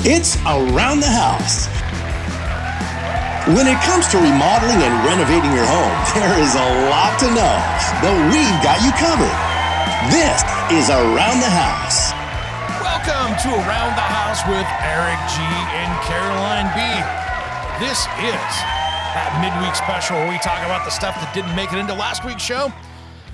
It's 0.00 0.40
Around 0.48 1.04
the 1.04 1.12
House. 1.12 1.68
When 3.52 3.68
it 3.68 3.76
comes 3.84 4.08
to 4.08 4.16
remodeling 4.16 4.80
and 4.80 4.96
renovating 5.04 5.52
your 5.52 5.68
home, 5.68 5.92
there 6.16 6.40
is 6.40 6.56
a 6.56 6.68
lot 6.88 7.20
to 7.20 7.28
know, 7.28 7.56
but 8.00 8.16
we've 8.32 8.60
got 8.64 8.80
you 8.80 8.96
covered. 8.96 9.36
This 10.08 10.40
is 10.72 10.88
Around 10.88 11.44
the 11.44 11.52
House. 11.52 12.16
Welcome 12.80 13.36
to 13.44 13.52
Around 13.68 13.92
the 13.92 14.08
House 14.08 14.40
with 14.48 14.64
Eric 14.80 15.20
G 15.36 15.44
and 15.76 15.92
Caroline 16.08 16.72
B. 16.72 16.80
This 17.76 18.00
is 18.24 18.52
that 19.12 19.36
midweek 19.44 19.76
special 19.76 20.16
where 20.16 20.32
we 20.32 20.38
talk 20.40 20.64
about 20.64 20.88
the 20.88 20.90
stuff 20.96 21.12
that 21.20 21.28
didn't 21.34 21.52
make 21.54 21.74
it 21.74 21.78
into 21.78 21.92
last 21.92 22.24
week's 22.24 22.40
show. 22.40 22.72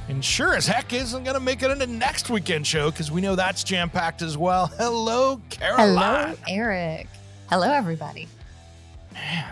And 0.09 0.25
sure 0.25 0.55
as 0.55 0.67
heck 0.67 0.93
isn't 0.93 1.25
going 1.25 1.35
to 1.35 1.41
make 1.41 1.62
it 1.62 1.71
into 1.71 1.87
next 1.87 2.31
weekend 2.31 2.65
show 2.67 2.91
because 2.91 3.11
we 3.11 3.21
know 3.21 3.35
that's 3.35 3.65
jam 3.65 3.91
packed 3.91 4.23
as 4.23 4.39
well. 4.39 4.67
Hello, 4.79 5.41
Caroline. 5.51 5.89
Hello, 6.29 6.35
Eric. 6.49 7.09
Hello, 7.51 7.73
everybody. 7.73 8.29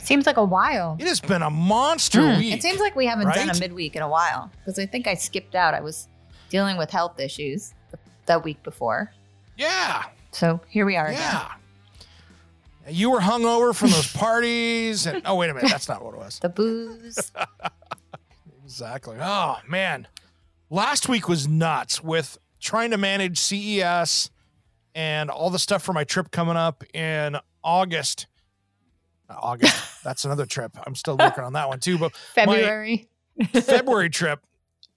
Seems 0.01 0.27
like 0.27 0.37
a 0.37 0.45
while. 0.45 0.97
It 1.01 1.07
has 1.09 1.21
been 1.21 1.43
a 1.43 1.51
monster 1.51 2.21
Mm, 2.21 2.39
week. 2.39 2.55
It 2.55 2.63
seems 2.63 2.79
like 2.81 2.95
we 2.95 3.07
haven't 3.07 3.33
done 3.35 3.51
a 3.51 3.59
midweek 3.59 3.97
in 3.97 4.03
a 4.03 4.09
while 4.09 4.51
because 4.59 4.79
I 4.79 4.87
think 4.87 5.07
I 5.09 5.15
skipped 5.15 5.55
out. 5.55 5.75
I 5.75 5.81
was 5.81 6.07
dealing 6.51 6.77
with 6.77 6.91
health 6.91 7.19
issues 7.19 7.73
th- 7.91 8.01
that 8.27 8.45
week 8.45 8.63
before. 8.63 9.11
yeah, 9.57 10.05
So 10.33 10.61
here 10.69 10.85
we 10.87 10.97
are 10.97 11.07
again. 11.07 11.21
yeah. 11.21 11.49
You 12.91 13.11
were 13.11 13.21
hungover 13.21 13.75
from 13.75 13.91
those 13.91 14.13
parties, 14.13 15.07
and 15.07 15.23
oh 15.25 15.37
wait 15.37 15.49
a 15.51 15.55
minute, 15.55 15.71
that's 15.71 15.89
not 15.89 16.05
what 16.05 16.15
it 16.15 16.19
was. 16.19 16.39
The 16.39 16.49
booze. 16.51 17.33
Exactly. 18.65 19.17
Oh 19.21 19.57
man, 19.69 20.09
last 20.71 21.09
week 21.09 21.29
was 21.29 21.49
nuts 21.49 22.03
with 22.03 22.39
trying 22.61 22.91
to 22.91 22.99
manage 22.99 23.39
CES 23.39 24.31
and 24.95 25.31
all 25.31 25.51
the 25.51 25.59
stuff 25.59 25.83
for 25.83 25.93
my 25.93 26.05
trip 26.05 26.31
coming 26.31 26.57
up 26.57 26.85
in 26.95 27.37
August. 27.63 28.27
August. 29.29 29.77
That's 30.05 30.25
another 30.25 30.47
trip. 30.47 30.77
I'm 30.87 30.95
still 30.95 31.17
working 31.17 31.45
on 31.45 31.55
that 31.55 31.69
one 31.69 31.81
too. 31.81 31.99
But 31.99 32.17
February. 32.17 33.09
February 33.53 34.11
trip. 34.11 34.41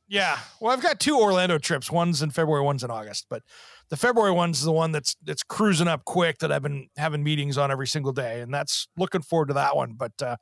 Yeah. 0.10 0.38
Well, 0.62 0.72
I've 0.72 0.82
got 0.82 1.00
two 1.00 1.18
Orlando 1.18 1.58
trips. 1.58 1.92
One's 1.92 2.22
in 2.22 2.32
February, 2.32 2.64
one's 2.64 2.84
in 2.84 2.92
August. 2.92 3.26
But 3.30 3.44
the 3.90 3.98
February 3.98 4.32
one's 4.32 4.64
the 4.64 4.72
one 4.72 4.92
that's 4.92 5.16
that's 5.24 5.44
cruising 5.44 5.88
up 5.88 6.06
quick 6.06 6.40
that 6.40 6.52
I've 6.52 6.64
been 6.64 6.88
having 6.98 7.24
meetings 7.24 7.58
on 7.58 7.72
every 7.72 7.88
single 7.88 8.14
day. 8.14 8.42
And 8.42 8.54
that's 8.54 8.88
looking 8.98 9.22
forward 9.22 9.50
to 9.50 9.54
that 9.56 9.76
one. 9.76 9.94
But 9.94 10.22
uh 10.22 10.38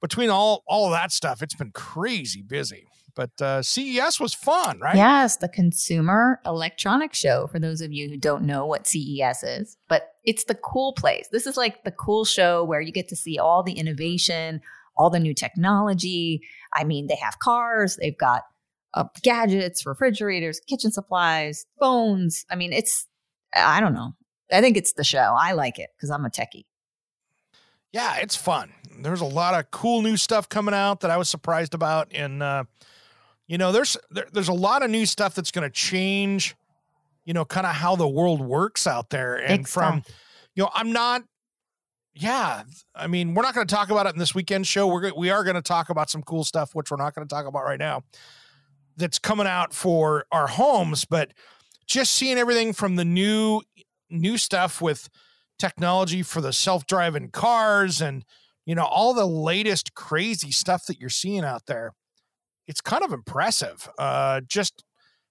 between 0.00 0.30
all 0.30 0.62
all 0.66 0.86
of 0.86 0.92
that 0.92 1.12
stuff, 1.12 1.42
it's 1.42 1.54
been 1.54 1.72
crazy 1.72 2.42
busy. 2.42 2.86
But 3.14 3.30
uh 3.40 3.62
CES 3.62 4.18
was 4.20 4.34
fun, 4.34 4.78
right? 4.80 4.96
Yes, 4.96 5.36
the 5.36 5.48
Consumer 5.48 6.40
Electronics 6.46 7.18
Show, 7.18 7.46
for 7.46 7.58
those 7.58 7.80
of 7.80 7.92
you 7.92 8.08
who 8.08 8.16
don't 8.16 8.44
know 8.44 8.66
what 8.66 8.86
CES 8.86 9.42
is, 9.42 9.76
but 9.88 10.14
it's 10.24 10.44
the 10.44 10.54
cool 10.54 10.92
place. 10.92 11.28
This 11.30 11.46
is 11.46 11.56
like 11.56 11.84
the 11.84 11.90
cool 11.90 12.24
show 12.24 12.64
where 12.64 12.80
you 12.80 12.92
get 12.92 13.08
to 13.08 13.16
see 13.16 13.38
all 13.38 13.62
the 13.62 13.72
innovation, 13.72 14.60
all 14.96 15.10
the 15.10 15.20
new 15.20 15.34
technology. 15.34 16.42
I 16.74 16.84
mean, 16.84 17.06
they 17.06 17.16
have 17.16 17.38
cars, 17.38 17.96
they've 18.00 18.16
got 18.16 18.42
uh, 18.94 19.04
gadgets, 19.22 19.84
refrigerators, 19.86 20.60
kitchen 20.60 20.92
supplies, 20.92 21.66
phones. 21.80 22.44
I 22.50 22.56
mean, 22.56 22.72
it's, 22.72 23.06
I 23.54 23.80
don't 23.80 23.94
know. 23.94 24.12
I 24.52 24.60
think 24.60 24.76
it's 24.76 24.92
the 24.92 25.04
show. 25.04 25.34
I 25.38 25.52
like 25.52 25.78
it 25.78 25.90
because 25.96 26.10
I'm 26.10 26.24
a 26.26 26.30
techie. 26.30 26.64
yeah, 27.92 28.16
it's 28.18 28.36
fun. 28.36 28.72
There's 29.00 29.20
a 29.22 29.26
lot 29.26 29.54
of 29.54 29.70
cool 29.70 30.02
new 30.02 30.16
stuff 30.16 30.48
coming 30.48 30.74
out 30.74 31.00
that 31.00 31.10
I 31.10 31.16
was 31.16 31.28
surprised 31.28 31.74
about, 31.74 32.08
and 32.14 32.42
uh, 32.42 32.64
you 33.46 33.58
know, 33.58 33.72
there's 33.72 33.96
there, 34.10 34.26
there's 34.32 34.48
a 34.48 34.54
lot 34.54 34.82
of 34.82 34.90
new 34.90 35.06
stuff 35.06 35.34
that's 35.34 35.50
going 35.50 35.68
to 35.68 35.72
change, 35.72 36.54
you 37.24 37.34
know, 37.34 37.44
kind 37.44 37.66
of 37.66 37.74
how 37.74 37.96
the 37.96 38.08
world 38.08 38.40
works 38.40 38.86
out 38.86 39.10
there. 39.10 39.36
And 39.36 39.60
Big 39.60 39.68
from, 39.68 40.02
stuff. 40.02 40.16
you 40.54 40.62
know, 40.64 40.70
I'm 40.74 40.92
not. 40.92 41.22
Yeah, 42.14 42.64
I 42.94 43.06
mean, 43.06 43.32
we're 43.32 43.42
not 43.42 43.54
going 43.54 43.66
to 43.66 43.74
talk 43.74 43.90
about 43.90 44.06
it 44.06 44.12
in 44.12 44.18
this 44.18 44.34
weekend 44.34 44.66
show. 44.66 44.86
We're 44.86 45.14
we 45.14 45.30
are 45.30 45.44
going 45.44 45.56
to 45.56 45.62
talk 45.62 45.88
about 45.88 46.10
some 46.10 46.22
cool 46.22 46.44
stuff, 46.44 46.74
which 46.74 46.90
we're 46.90 46.98
not 46.98 47.14
going 47.14 47.26
to 47.26 47.34
talk 47.34 47.46
about 47.46 47.64
right 47.64 47.78
now. 47.78 48.02
That's 48.98 49.18
coming 49.18 49.46
out 49.46 49.72
for 49.72 50.26
our 50.30 50.46
homes, 50.46 51.06
but 51.06 51.32
just 51.86 52.12
seeing 52.12 52.36
everything 52.36 52.74
from 52.74 52.96
the 52.96 53.04
new 53.04 53.62
new 54.10 54.36
stuff 54.36 54.82
with 54.82 55.08
technology 55.58 56.22
for 56.22 56.40
the 56.40 56.52
self-driving 56.52 57.30
cars 57.30 58.00
and 58.00 58.24
you 58.66 58.74
know 58.74 58.84
all 58.84 59.14
the 59.14 59.26
latest 59.26 59.94
crazy 59.94 60.50
stuff 60.50 60.86
that 60.86 61.00
you're 61.00 61.08
seeing 61.08 61.44
out 61.44 61.66
there 61.66 61.92
it's 62.72 62.80
kind 62.80 63.04
of 63.04 63.12
impressive 63.12 63.78
uh 63.98 64.40
just 64.48 64.82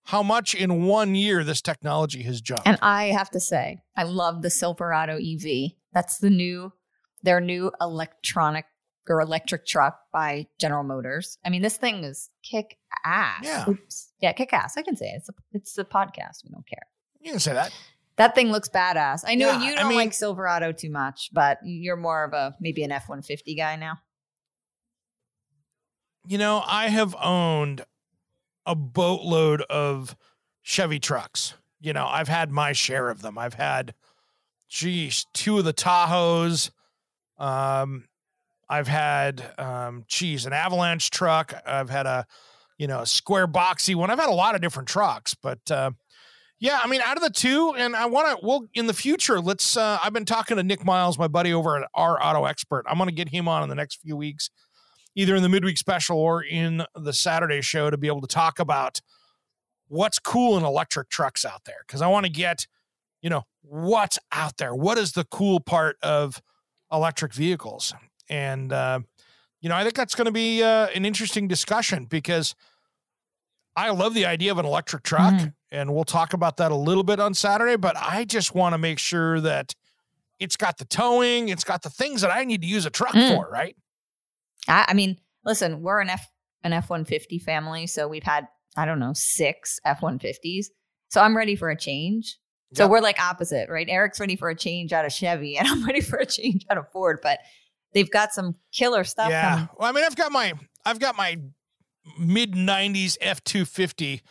how 0.05 0.21
much 0.23 0.53
in 0.55 0.83
one 0.85 1.15
year 1.15 1.43
this 1.43 1.61
technology 1.61 2.21
has 2.23 2.39
jumped 2.41 2.67
And 2.67 2.77
I 2.81 3.05
have 3.19 3.29
to 3.31 3.39
say, 3.39 3.81
I 3.95 4.03
love 4.03 4.41
the 4.41 4.49
Silverado 4.49 5.17
EV. 5.17 5.73
That's 5.93 6.17
the 6.17 6.29
new, 6.31 6.73
their 7.21 7.39
new 7.39 7.71
electronic 7.79 8.65
or 9.07 9.21
electric 9.21 9.65
truck 9.67 9.99
by 10.11 10.47
General 10.59 10.83
Motors. 10.83 11.37
I 11.45 11.49
mean, 11.49 11.61
this 11.61 11.77
thing 11.77 12.03
is 12.03 12.29
kick 12.43 12.77
ass. 13.05 13.43
Yeah. 13.43 13.65
Oops. 13.69 14.11
Yeah, 14.21 14.31
kick 14.33 14.53
ass. 14.53 14.75
I 14.77 14.81
can 14.81 14.95
say 14.95 15.05
it. 15.07 15.17
It's 15.17 15.29
a, 15.29 15.33
it's 15.53 15.77
a 15.77 15.83
podcast. 15.85 16.43
We 16.45 16.49
don't 16.51 16.67
care. 16.67 16.87
you 17.19 17.31
can 17.31 17.39
say 17.39 17.53
that 17.53 17.71
That 18.15 18.33
thing 18.33 18.51
looks 18.51 18.69
badass. 18.69 19.21
I 19.27 19.35
know 19.35 19.51
Yeah, 19.51 19.63
you 19.69 19.75
don't 19.75 19.87
mean- 19.89 19.97
like 19.99 20.13
Silverado 20.13 20.71
too 20.71 20.89
much, 20.89 21.29
but 21.31 21.59
you're 21.63 21.95
more 21.97 22.23
of 22.23 22.33
a 22.33 22.55
maybe 22.59 22.83
an 22.83 22.91
F 22.91 23.03
150 23.07 23.53
guy 23.55 23.75
now. 23.75 23.99
You 26.27 26.37
know 26.37 26.63
i 26.67 26.87
have 26.87 27.15
owned 27.21 27.85
a 28.65 28.75
boatload 28.75 29.61
of 29.63 30.15
chevy 30.61 30.99
trucks. 30.99 31.55
You 31.79 31.93
know 31.93 32.05
i've 32.05 32.27
had 32.27 32.51
my 32.51 32.73
share 32.73 33.09
of 33.09 33.21
them. 33.21 33.37
I've 33.37 33.55
had 33.55 33.93
geez 34.69 35.25
two 35.33 35.57
of 35.57 35.65
the 35.65 35.73
tahoes. 35.73 36.69
Um 37.37 38.07
i've 38.69 38.87
had 38.87 39.43
um 39.57 40.03
geez 40.07 40.45
an 40.45 40.53
avalanche 40.53 41.09
truck. 41.09 41.53
I've 41.65 41.89
had 41.89 42.05
a 42.05 42.25
you 42.77 42.87
know 42.87 42.99
a 42.99 43.05
square 43.05 43.47
boxy 43.47 43.95
one. 43.95 44.09
I've 44.09 44.19
had 44.19 44.29
a 44.29 44.33
lot 44.33 44.55
of 44.55 44.61
different 44.61 44.89
trucks 44.89 45.35
but 45.35 45.59
uh 45.71 45.91
yeah 46.59 46.79
i 46.83 46.87
mean 46.87 47.01
out 47.01 47.17
of 47.17 47.23
the 47.23 47.29
two 47.31 47.73
and 47.75 47.95
i 47.95 48.05
want 48.05 48.39
to 48.39 48.45
well 48.45 48.67
in 48.75 48.85
the 48.85 48.93
future 48.93 49.41
let's 49.41 49.75
uh 49.75 49.97
i've 50.03 50.13
been 50.13 50.25
talking 50.25 50.57
to 50.57 50.63
nick 50.63 50.85
miles 50.85 51.17
my 51.17 51.27
buddy 51.27 51.51
over 51.51 51.77
at 51.77 51.89
our 51.95 52.23
auto 52.23 52.45
expert. 52.45 52.85
I'm 52.87 52.97
going 52.97 53.09
to 53.09 53.15
get 53.15 53.29
him 53.29 53.47
on 53.47 53.63
in 53.63 53.69
the 53.69 53.75
next 53.75 53.95
few 53.95 54.15
weeks 54.15 54.51
either 55.15 55.35
in 55.35 55.43
the 55.43 55.49
midweek 55.49 55.77
special 55.77 56.17
or 56.17 56.43
in 56.43 56.83
the 56.95 57.13
Saturday 57.13 57.61
show 57.61 57.89
to 57.89 57.97
be 57.97 58.07
able 58.07 58.21
to 58.21 58.27
talk 58.27 58.59
about 58.59 59.01
what's 59.87 60.19
cool 60.19 60.57
in 60.57 60.63
electric 60.63 61.09
trucks 61.09 61.43
out 61.43 61.63
there. 61.65 61.83
Cause 61.87 62.01
I 62.01 62.07
want 62.07 62.25
to 62.25 62.31
get, 62.31 62.65
you 63.21 63.29
know, 63.29 63.43
what's 63.61 64.17
out 64.31 64.57
there. 64.57 64.73
What 64.73 64.97
is 64.97 65.11
the 65.11 65.25
cool 65.25 65.59
part 65.59 65.97
of 66.01 66.41
electric 66.91 67.33
vehicles? 67.33 67.93
And, 68.29 68.71
uh, 68.71 68.99
you 69.59 69.67
know, 69.69 69.75
I 69.75 69.83
think 69.83 69.95
that's 69.95 70.15
going 70.15 70.25
to 70.25 70.31
be 70.31 70.63
uh, 70.63 70.87
an 70.95 71.03
interesting 71.05 71.47
discussion 71.47 72.05
because 72.05 72.55
I 73.75 73.89
love 73.91 74.13
the 74.13 74.25
idea 74.25 74.51
of 74.51 74.57
an 74.57 74.65
electric 74.65 75.03
truck. 75.03 75.33
Mhm. 75.33 75.53
And 75.71 75.93
we'll 75.93 76.03
talk 76.03 76.33
about 76.33 76.57
that 76.57 76.71
a 76.71 76.75
little 76.75 77.03
bit 77.03 77.19
on 77.19 77.33
Saturday, 77.33 77.75
but 77.77 77.95
I 77.97 78.25
just 78.25 78.53
want 78.55 78.73
to 78.73 78.77
make 78.77 78.99
sure 78.99 79.39
that 79.41 79.73
it's 80.39 80.57
got 80.57 80.77
the 80.77 80.85
towing, 80.85 81.49
it's 81.49 81.63
got 81.63 81.81
the 81.83 81.89
things 81.89 82.21
that 82.21 82.31
I 82.31 82.43
need 82.43 82.61
to 82.61 82.67
use 82.67 82.85
a 82.85 82.89
truck 82.89 83.13
Mm. 83.13 83.35
for, 83.35 83.49
right? 83.49 83.75
I, 84.67 84.85
I 84.89 84.93
mean, 84.93 85.17
listen, 85.45 85.81
we're 85.81 85.99
an 85.99 86.09
F 86.09 86.27
an 86.63 86.73
F 86.73 86.89
one 86.89 87.05
fifty 87.05 87.39
family, 87.39 87.87
so 87.87 88.07
we've 88.07 88.23
had 88.23 88.47
I 88.77 88.85
don't 88.85 88.99
know 88.99 89.13
six 89.13 89.79
F 89.85 90.01
one 90.01 90.19
fifties. 90.19 90.71
So 91.09 91.21
I'm 91.21 91.35
ready 91.35 91.55
for 91.55 91.69
a 91.69 91.77
change. 91.77 92.37
So 92.73 92.83
Yep. 92.83 92.91
we're 92.91 93.01
like 93.01 93.19
opposite, 93.21 93.67
right? 93.69 93.87
Eric's 93.89 94.19
ready 94.19 94.37
for 94.37 94.49
a 94.49 94.55
change 94.55 94.93
out 94.93 95.03
of 95.03 95.11
Chevy, 95.11 95.57
and 95.59 95.67
I'm 95.67 95.85
ready 95.85 96.01
for 96.01 96.17
a 96.17 96.25
change 96.25 96.65
out 96.69 96.77
of 96.77 96.89
Ford. 96.91 97.19
But 97.21 97.39
they've 97.93 98.09
got 98.09 98.31
some 98.33 98.55
killer 98.71 99.03
stuff. 99.03 99.29
Yeah. 99.29 99.49
coming. 99.49 99.69
Well, 99.77 99.89
I 99.89 99.91
mean, 99.91 100.05
I've 100.05 100.15
got 100.15 100.31
my 100.31 100.53
I've 100.85 100.99
got 100.99 101.17
my 101.17 101.37
mid 102.17 102.53
'90s 102.53 103.17
F 103.19 103.43
two 103.43 103.65
fifty, 103.65 104.21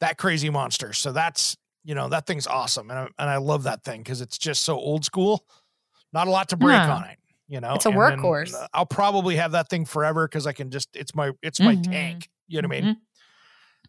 that 0.00 0.18
crazy 0.18 0.50
monster. 0.50 0.92
So 0.92 1.12
that's 1.12 1.56
you 1.84 1.94
know 1.94 2.08
that 2.10 2.26
thing's 2.26 2.46
awesome, 2.46 2.90
and 2.90 2.98
I, 2.98 3.02
and 3.18 3.30
I 3.30 3.38
love 3.38 3.64
that 3.64 3.82
thing 3.82 4.02
because 4.02 4.20
it's 4.20 4.38
just 4.38 4.62
so 4.62 4.76
old 4.76 5.04
school. 5.04 5.44
Not 6.12 6.26
a 6.26 6.30
lot 6.30 6.50
to 6.50 6.56
break 6.56 6.78
on 6.78 7.04
it. 7.04 7.17
You 7.50 7.60
know, 7.60 7.74
It's 7.74 7.86
a 7.86 7.88
And 7.88 7.98
then, 7.98 8.18
workhorse. 8.18 8.52
uh, 8.54 8.68
I'll 8.74 8.84
probably 8.86 9.36
have 9.36 9.52
that 9.52 9.70
thing 9.70 9.86
forever 9.86 10.28
because 10.28 10.46
I 10.46 10.52
can 10.52 10.70
just 10.70 10.94
it's 10.94 11.14
my 11.14 11.32
it's 11.42 11.58
my 11.60 11.76
Mhm. 11.76 11.90
tank. 11.90 12.28
You 12.46 12.60
know 12.62 12.68
what 12.68 12.76
I 12.76 12.80
mean? 12.82 12.94
Mhm. 12.94 12.96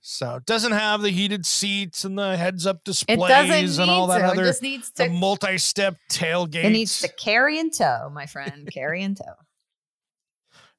So 0.01 0.35
it 0.37 0.45
doesn't 0.45 0.71
have 0.71 1.01
the 1.01 1.09
heated 1.09 1.45
seats 1.45 2.05
and 2.05 2.17
the 2.17 2.37
heads 2.37 2.65
up 2.65 2.85
displays 2.85 3.77
and 3.79 3.91
all 3.91 4.07
that 4.07 4.19
to. 4.19 4.25
other 4.27 4.43
it 4.43 4.47
just 4.47 4.61
needs 4.61 4.91
the 4.91 5.05
to. 5.05 5.09
multi-step 5.09 5.97
tailgate 6.09 6.63
It 6.63 6.69
needs 6.69 6.99
to 7.01 7.09
carry 7.09 7.59
and 7.59 7.73
tow, 7.73 8.09
my 8.13 8.25
friend. 8.25 8.69
carry 8.71 9.03
and 9.03 9.17
tow. 9.17 9.35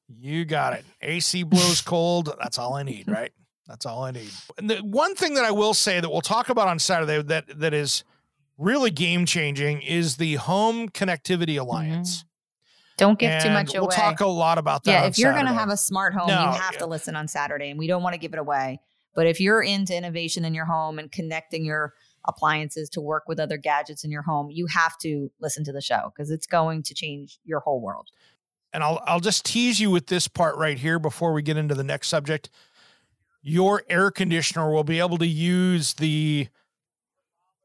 You 0.07 0.43
got 0.45 0.73
it. 0.73 0.85
AC 1.01 1.43
blows 1.43 1.81
cold. 1.85 2.33
That's 2.41 2.57
all 2.57 2.73
I 2.73 2.83
need, 2.83 3.07
right? 3.07 3.31
That's 3.67 3.85
all 3.85 4.03
I 4.03 4.11
need. 4.11 4.31
And 4.57 4.69
the 4.69 4.77
one 4.77 5.15
thing 5.15 5.35
that 5.35 5.45
I 5.45 5.51
will 5.51 5.73
say 5.75 5.99
that 5.99 6.09
we'll 6.09 6.21
talk 6.21 6.49
about 6.49 6.67
on 6.67 6.79
Saturday 6.79 7.21
that 7.21 7.59
that 7.59 7.73
is 7.73 8.03
really 8.57 8.89
game 8.91 9.25
changing 9.25 9.81
is 9.83 10.17
the 10.17 10.35
Home 10.35 10.89
Connectivity 10.89 11.59
Alliance. 11.59 12.25
Don't 12.97 13.17
give 13.17 13.41
too 13.41 13.47
And 13.47 13.53
much 13.55 13.73
we'll 13.73 13.85
away. 13.85 13.95
talk 13.95 14.19
a 14.19 14.27
lot 14.27 14.57
about 14.57 14.83
that. 14.83 14.91
yeah, 14.91 15.05
if 15.07 15.17
you're 15.17 15.33
going 15.33 15.45
to 15.47 15.53
have 15.53 15.69
a 15.69 15.77
smart 15.77 16.13
home, 16.13 16.27
No, 16.27 16.39
you 16.43 16.51
have 16.59 16.73
yeah. 16.73 16.79
to 16.79 16.85
listen 16.85 17.15
on 17.15 17.27
Saturday, 17.27 17.69
and 17.69 17.79
we 17.79 17.87
don't 17.87 18.03
want 18.03 18.13
to 18.13 18.19
give 18.19 18.33
it 18.33 18.39
away. 18.39 18.79
But 19.15 19.27
if 19.27 19.39
you're 19.39 19.61
into 19.63 19.95
innovation 19.95 20.45
in 20.45 20.53
your 20.53 20.65
home 20.65 20.99
and 20.99 21.11
connecting 21.11 21.65
your 21.65 21.93
appliances 22.25 22.89
to 22.91 23.01
work 23.01 23.23
with 23.27 23.39
other 23.39 23.57
gadgets 23.57 24.03
in 24.03 24.11
your 24.11 24.21
home, 24.21 24.49
you 24.51 24.67
have 24.67 24.97
to 24.99 25.31
listen 25.41 25.63
to 25.65 25.71
the 25.71 25.81
show 25.81 26.11
because 26.15 26.29
it's 26.29 26.45
going 26.45 26.83
to 26.83 26.93
change 26.93 27.39
your 27.43 27.59
whole 27.61 27.81
world. 27.81 28.09
and 28.73 28.83
I'll 28.83 29.01
I'll 29.07 29.19
just 29.19 29.43
tease 29.45 29.79
you 29.79 29.89
with 29.91 30.07
this 30.07 30.27
part 30.27 30.55
right 30.57 30.77
here 30.77 30.99
before 30.99 31.33
we 31.33 31.41
get 31.41 31.57
into 31.57 31.75
the 31.75 31.83
next 31.83 32.07
subject. 32.09 32.49
Your 33.41 33.83
air 33.89 34.11
conditioner 34.11 34.71
will 34.71 34.83
be 34.83 34.99
able 34.99 35.17
to 35.17 35.25
use 35.27 35.95
the 35.95 36.47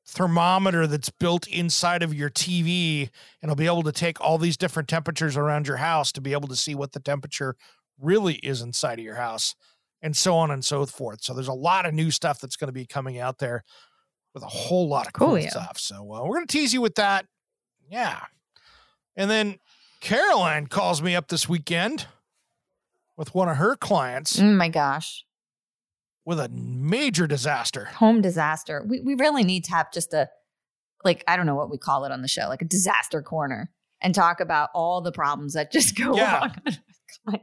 thermometer 0.09 0.87
that's 0.87 1.11
built 1.11 1.47
inside 1.49 2.03
of 2.03 2.15
your 2.15 2.31
TV 2.31 3.03
and 3.43 3.51
it'll 3.51 3.57
be 3.57 3.67
able 3.67 3.83
to 3.83 3.93
take 3.93 4.21
all 4.21 4.39
these 4.39 4.57
different 4.57 4.89
temperatures 4.89 5.37
around 5.37 5.67
your 5.67 5.79
house 5.79 6.13
to 6.13 6.21
be 6.21 6.33
able 6.33 6.49
to 6.49 6.55
see 6.57 6.75
what 6.75 6.93
the 6.93 7.01
temperature 7.01 7.57
really 8.01 8.35
is 8.37 8.63
inside 8.63 8.99
of 8.99 9.05
your 9.05 9.17
house 9.17 9.55
and 10.01 10.17
so 10.17 10.37
on 10.37 10.51
and 10.51 10.65
so 10.65 10.87
forth. 10.87 11.23
So 11.25 11.35
there's 11.35 11.49
a 11.49 11.53
lot 11.53 11.87
of 11.87 11.95
new 11.95 12.11
stuff 12.11 12.41
that's 12.41 12.57
going 12.57 12.69
to 12.69 12.73
be 12.73 12.87
coming 12.87 13.19
out 13.19 13.39
there 13.39 13.65
with 14.33 14.43
a 14.45 14.49
whole 14.49 14.87
lot 14.89 15.07
of 15.07 15.13
cool 15.13 15.29
Cool, 15.29 15.39
yeah. 15.41 15.49
stuff. 15.51 15.79
So 15.79 15.97
uh, 16.13 16.23
we're 16.25 16.37
going 16.37 16.47
to 16.47 16.53
tease 16.53 16.73
you 16.73 16.81
with 16.83 16.95
that. 16.97 17.27
Yeah. 17.91 18.21
And 19.17 19.29
then 19.31 19.57
Caroline 20.01 20.67
calls 20.69 21.03
me 21.03 21.17
up 21.17 21.29
this 21.29 21.49
weekend 21.49 22.07
with 23.17 23.35
one 23.35 23.49
of 23.49 23.57
her 23.57 23.75
clients 23.77 24.39
Oh 24.39 24.45
my 24.45 24.69
gosh. 24.69 25.25
With 26.27 26.39
a 26.41 26.49
major 26.51 27.27
disaster. 27.27 27.87
Home 27.87 28.21
disaster. 28.21 28.85
We, 28.87 29.01
we 29.01 29.15
really 29.15 29.45
need 29.45 29.65
to 29.65 29.71
have 29.71 29.91
just 29.93 30.13
a, 30.13 30.29
like, 31.05 31.25
I 31.27 31.37
don't 31.37 31.47
know 31.47 31.55
what 31.55 31.71
we 31.71 31.79
call 31.79 32.05
it 32.05 32.13
on 32.13 32.21
the 32.21 32.29
show, 32.29 32.49
like 32.49 32.61
a 32.61 32.67
disaster 32.67 33.23
corner 33.23 33.71
and 34.03 34.15
talk 34.15 34.41
about 34.41 34.69
all 34.75 35.01
the 35.01 35.13
problems 35.13 35.55
that 35.55 35.73
just 35.73 35.97
go 35.99 36.15
Yeah. 36.17 36.51
wrong. 37.27 37.41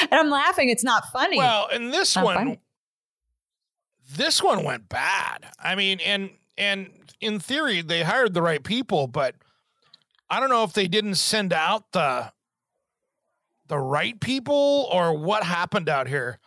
and 0.00 0.12
I'm 0.12 0.30
laughing. 0.30 0.68
It's 0.70 0.84
not 0.84 1.04
funny. 1.12 1.36
Well, 1.38 1.68
and 1.72 1.92
this 1.92 2.16
one, 2.16 2.34
funny. 2.36 2.60
this 4.16 4.42
one 4.42 4.64
went 4.64 4.88
bad. 4.88 5.46
I 5.58 5.74
mean, 5.74 6.00
and 6.00 6.30
and 6.56 6.88
in 7.20 7.40
theory, 7.40 7.82
they 7.82 8.02
hired 8.02 8.34
the 8.34 8.42
right 8.42 8.62
people, 8.62 9.06
but 9.06 9.34
I 10.30 10.40
don't 10.40 10.50
know 10.50 10.64
if 10.64 10.72
they 10.72 10.88
didn't 10.88 11.16
send 11.16 11.52
out 11.52 11.92
the 11.92 12.32
the 13.66 13.78
right 13.78 14.18
people 14.20 14.88
or 14.92 15.16
what 15.16 15.42
happened 15.42 15.88
out 15.88 16.08
here. 16.08 16.38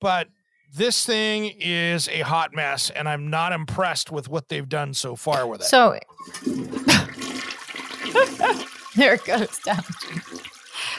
But 0.00 0.28
this 0.72 1.04
thing 1.04 1.52
is 1.58 2.08
a 2.08 2.20
hot 2.20 2.54
mess, 2.54 2.90
and 2.90 3.08
I'm 3.08 3.28
not 3.28 3.52
impressed 3.52 4.10
with 4.10 4.28
what 4.28 4.48
they've 4.48 4.68
done 4.68 4.94
so 4.94 5.16
far 5.16 5.46
with 5.46 5.62
it. 5.62 5.64
So 5.64 5.98
there 8.96 9.14
it 9.14 9.24
goes 9.24 9.58
down. 9.60 9.82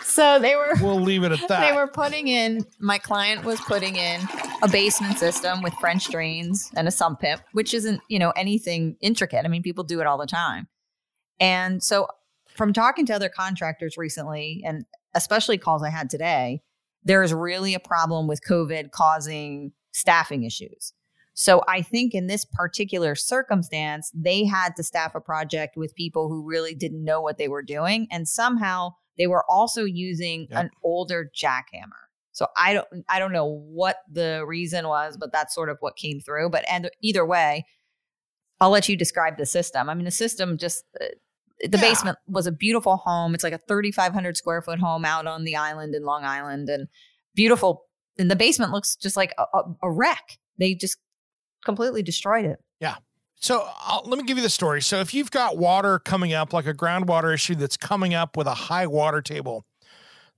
So 0.03 0.39
they 0.39 0.55
were 0.55 0.73
we'll 0.81 0.99
leave 0.99 1.23
it 1.23 1.31
at 1.31 1.39
that. 1.47 1.61
they 1.61 1.75
were 1.75 1.87
putting 1.87 2.27
in 2.27 2.65
my 2.79 2.97
client 2.97 3.45
was 3.45 3.59
putting 3.61 3.95
in 3.95 4.19
a 4.61 4.67
basement 4.67 5.17
system 5.17 5.61
with 5.61 5.73
French 5.75 6.09
drains 6.09 6.69
and 6.75 6.87
a 6.87 6.91
sump 6.91 7.21
pit, 7.21 7.39
which 7.53 7.73
isn't, 7.73 8.01
you 8.09 8.19
know, 8.19 8.31
anything 8.31 8.97
intricate. 9.01 9.45
I 9.45 9.47
mean, 9.47 9.63
people 9.63 9.83
do 9.85 10.01
it 10.01 10.07
all 10.07 10.17
the 10.17 10.27
time. 10.27 10.67
And 11.39 11.81
so 11.81 12.07
from 12.55 12.73
talking 12.73 13.05
to 13.05 13.13
other 13.13 13.29
contractors 13.29 13.95
recently 13.97 14.61
and 14.65 14.85
especially 15.15 15.57
calls 15.57 15.81
I 15.81 15.89
had 15.89 16.09
today, 16.09 16.61
there 17.03 17.23
is 17.23 17.33
really 17.33 17.73
a 17.73 17.79
problem 17.79 18.27
with 18.27 18.41
COVID 18.47 18.91
causing 18.91 19.71
staffing 19.91 20.43
issues. 20.43 20.93
So 21.33 21.63
I 21.67 21.81
think 21.81 22.13
in 22.13 22.27
this 22.27 22.45
particular 22.45 23.15
circumstance, 23.15 24.11
they 24.13 24.45
had 24.45 24.75
to 24.75 24.83
staff 24.83 25.15
a 25.15 25.21
project 25.21 25.77
with 25.77 25.95
people 25.95 26.27
who 26.27 26.47
really 26.47 26.75
didn't 26.75 27.03
know 27.03 27.21
what 27.21 27.37
they 27.37 27.47
were 27.47 27.63
doing. 27.63 28.07
And 28.11 28.27
somehow 28.27 28.91
they 29.17 29.27
were 29.27 29.43
also 29.49 29.83
using 29.83 30.47
Yep. 30.51 30.59
an 30.59 30.69
older 30.83 31.31
jackhammer. 31.35 32.01
So 32.33 32.47
I 32.57 32.73
don't 32.73 32.87
I 33.09 33.19
don't 33.19 33.33
know 33.33 33.45
what 33.45 33.97
the 34.11 34.45
reason 34.45 34.87
was, 34.87 35.17
but 35.17 35.31
that's 35.31 35.53
sort 35.53 35.69
of 35.69 35.77
what 35.79 35.95
came 35.95 36.19
through. 36.19 36.49
But 36.49 36.63
and 36.69 36.89
either 37.01 37.25
way, 37.25 37.65
I'll 38.59 38.69
let 38.69 38.87
you 38.87 38.95
describe 38.95 39.37
the 39.37 39.45
system. 39.45 39.89
I 39.89 39.93
mean, 39.95 40.05
the 40.05 40.11
system 40.11 40.57
just 40.57 40.83
uh, 41.01 41.05
the 41.63 41.77
Yeah. 41.77 41.81
basement 41.81 42.17
was 42.27 42.47
a 42.47 42.51
beautiful 42.51 42.97
home. 42.97 43.33
It's 43.33 43.43
like 43.43 43.53
a 43.53 43.59
3,500 43.59 44.37
square 44.37 44.61
foot 44.61 44.79
home 44.79 45.05
out 45.05 45.27
on 45.27 45.43
the 45.43 45.55
island 45.55 45.95
in 45.95 46.03
Long 46.03 46.23
Island, 46.23 46.69
and 46.69 46.87
beautiful. 47.35 47.85
And 48.17 48.29
the 48.29 48.35
basement 48.35 48.71
looks 48.71 48.95
just 48.95 49.15
like 49.15 49.33
a, 49.37 49.45
a, 49.81 49.91
wreck. 49.91 50.37
They 50.57 50.75
just 50.75 50.97
completely 51.65 52.03
destroyed 52.03 52.45
it. 52.45 52.59
Yeah. 52.79 52.95
So 53.35 53.67
I'll, 53.79 54.03
let 54.05 54.17
me 54.17 54.25
give 54.25 54.37
you 54.37 54.43
the 54.43 54.49
story. 54.49 54.81
So 54.81 54.99
if 54.99 55.13
you've 55.13 55.31
got 55.31 55.57
water 55.57 55.99
coming 55.99 56.33
up, 56.33 56.53
like 56.53 56.67
a 56.67 56.73
groundwater 56.73 57.33
issue 57.33 57.55
that's 57.55 57.77
coming 57.77 58.13
up 58.13 58.37
with 58.37 58.47
a 58.47 58.53
high 58.53 58.85
water 58.85 59.21
table, 59.21 59.65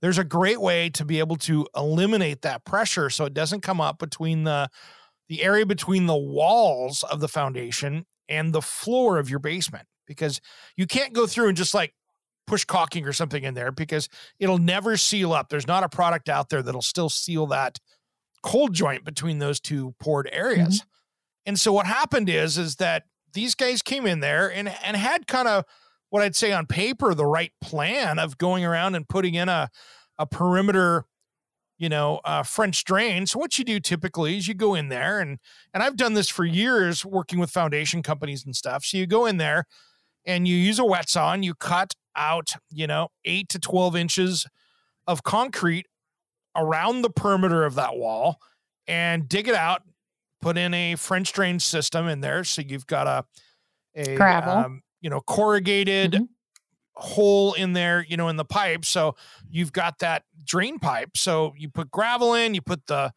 there's 0.00 0.18
a 0.18 0.24
great 0.24 0.60
way 0.60 0.90
to 0.90 1.04
be 1.04 1.18
able 1.18 1.36
to 1.36 1.66
eliminate 1.76 2.42
that 2.42 2.64
pressure 2.64 3.10
so 3.10 3.24
it 3.24 3.34
doesn't 3.34 3.62
come 3.62 3.80
up 3.80 3.98
between 3.98 4.44
the 4.44 4.68
the 5.28 5.42
area 5.42 5.64
between 5.64 6.04
the 6.04 6.16
walls 6.16 7.02
of 7.04 7.20
the 7.20 7.28
foundation 7.28 8.04
and 8.28 8.52
the 8.52 8.60
floor 8.60 9.18
of 9.18 9.30
your 9.30 9.38
basement 9.38 9.86
because 10.06 10.40
you 10.76 10.86
can't 10.86 11.12
go 11.12 11.26
through 11.26 11.48
and 11.48 11.56
just 11.56 11.74
like 11.74 11.94
push 12.46 12.64
caulking 12.64 13.06
or 13.06 13.12
something 13.12 13.44
in 13.44 13.54
there 13.54 13.72
because 13.72 14.08
it'll 14.38 14.58
never 14.58 14.96
seal 14.96 15.32
up. 15.32 15.48
There's 15.48 15.66
not 15.66 15.82
a 15.82 15.88
product 15.88 16.28
out 16.28 16.50
there 16.50 16.62
that'll 16.62 16.82
still 16.82 17.08
seal 17.08 17.46
that 17.48 17.78
cold 18.42 18.74
joint 18.74 19.04
between 19.04 19.38
those 19.38 19.60
two 19.60 19.94
poured 19.98 20.28
areas. 20.30 20.84
And 21.46 21.58
so 21.58 21.72
what 21.72 21.86
happened 21.86 22.28
is 22.28 22.58
is 22.58 22.76
that 22.76 23.04
these 23.32 23.54
guys 23.54 23.82
came 23.82 24.06
in 24.06 24.20
there 24.20 24.50
and 24.50 24.68
and 24.68 24.96
had 24.96 25.26
kind 25.26 25.48
of 25.48 25.64
what 26.10 26.22
I'd 26.22 26.36
say 26.36 26.52
on 26.52 26.66
paper 26.66 27.14
the 27.14 27.26
right 27.26 27.52
plan 27.60 28.18
of 28.18 28.38
going 28.38 28.64
around 28.64 28.94
and 28.94 29.08
putting 29.08 29.34
in 29.34 29.48
a 29.48 29.70
a 30.18 30.26
perimeter 30.26 31.06
you 31.76 31.88
know 31.88 32.20
uh, 32.24 32.42
French 32.42 32.84
drain. 32.84 33.26
So 33.26 33.38
what 33.38 33.58
you 33.58 33.64
do 33.64 33.80
typically 33.80 34.36
is 34.36 34.46
you 34.46 34.54
go 34.54 34.74
in 34.74 34.88
there 34.88 35.20
and 35.20 35.38
and 35.72 35.82
I've 35.82 35.96
done 35.96 36.14
this 36.14 36.28
for 36.28 36.44
years 36.44 37.04
working 37.04 37.38
with 37.38 37.50
foundation 37.50 38.02
companies 38.02 38.44
and 38.44 38.54
stuff. 38.54 38.84
So 38.84 38.96
you 38.96 39.06
go 39.06 39.26
in 39.26 39.38
there 39.38 39.66
and 40.26 40.46
you 40.48 40.56
use 40.56 40.78
a 40.78 40.84
wet 40.84 41.08
saw 41.08 41.32
and 41.32 41.44
you 41.44 41.54
cut 41.54 41.94
out 42.16 42.52
you 42.70 42.86
know 42.86 43.08
eight 43.24 43.48
to 43.48 43.58
twelve 43.58 43.96
inches 43.96 44.46
of 45.06 45.22
concrete 45.22 45.86
around 46.56 47.02
the 47.02 47.10
perimeter 47.10 47.64
of 47.64 47.74
that 47.74 47.96
wall 47.96 48.40
and 48.86 49.28
dig 49.28 49.48
it 49.48 49.54
out 49.54 49.82
put 50.40 50.56
in 50.58 50.72
a 50.74 50.94
French 50.96 51.32
drain 51.32 51.58
system 51.58 52.06
in 52.06 52.20
there. 52.20 52.44
So 52.44 52.60
you've 52.62 52.86
got 52.86 53.06
a, 53.06 53.24
a 53.96 54.14
Gravel. 54.14 54.52
um, 54.52 54.82
you 55.00 55.08
know, 55.08 55.20
corrugated 55.22 56.12
Mhm. 56.12 56.28
hole 56.96 57.54
in 57.54 57.72
there, 57.72 58.04
you 58.08 58.16
know, 58.18 58.28
in 58.28 58.36
the 58.36 58.44
pipe. 58.44 58.84
So 58.84 59.16
you've 59.50 59.72
got 59.72 59.98
that 60.00 60.24
drain 60.44 60.78
pipe. 60.78 61.16
So 61.16 61.54
you 61.56 61.68
put 61.70 61.90
gravel 61.90 62.34
in, 62.34 62.54
you 62.54 62.60
put 62.60 62.86
the, 62.86 63.12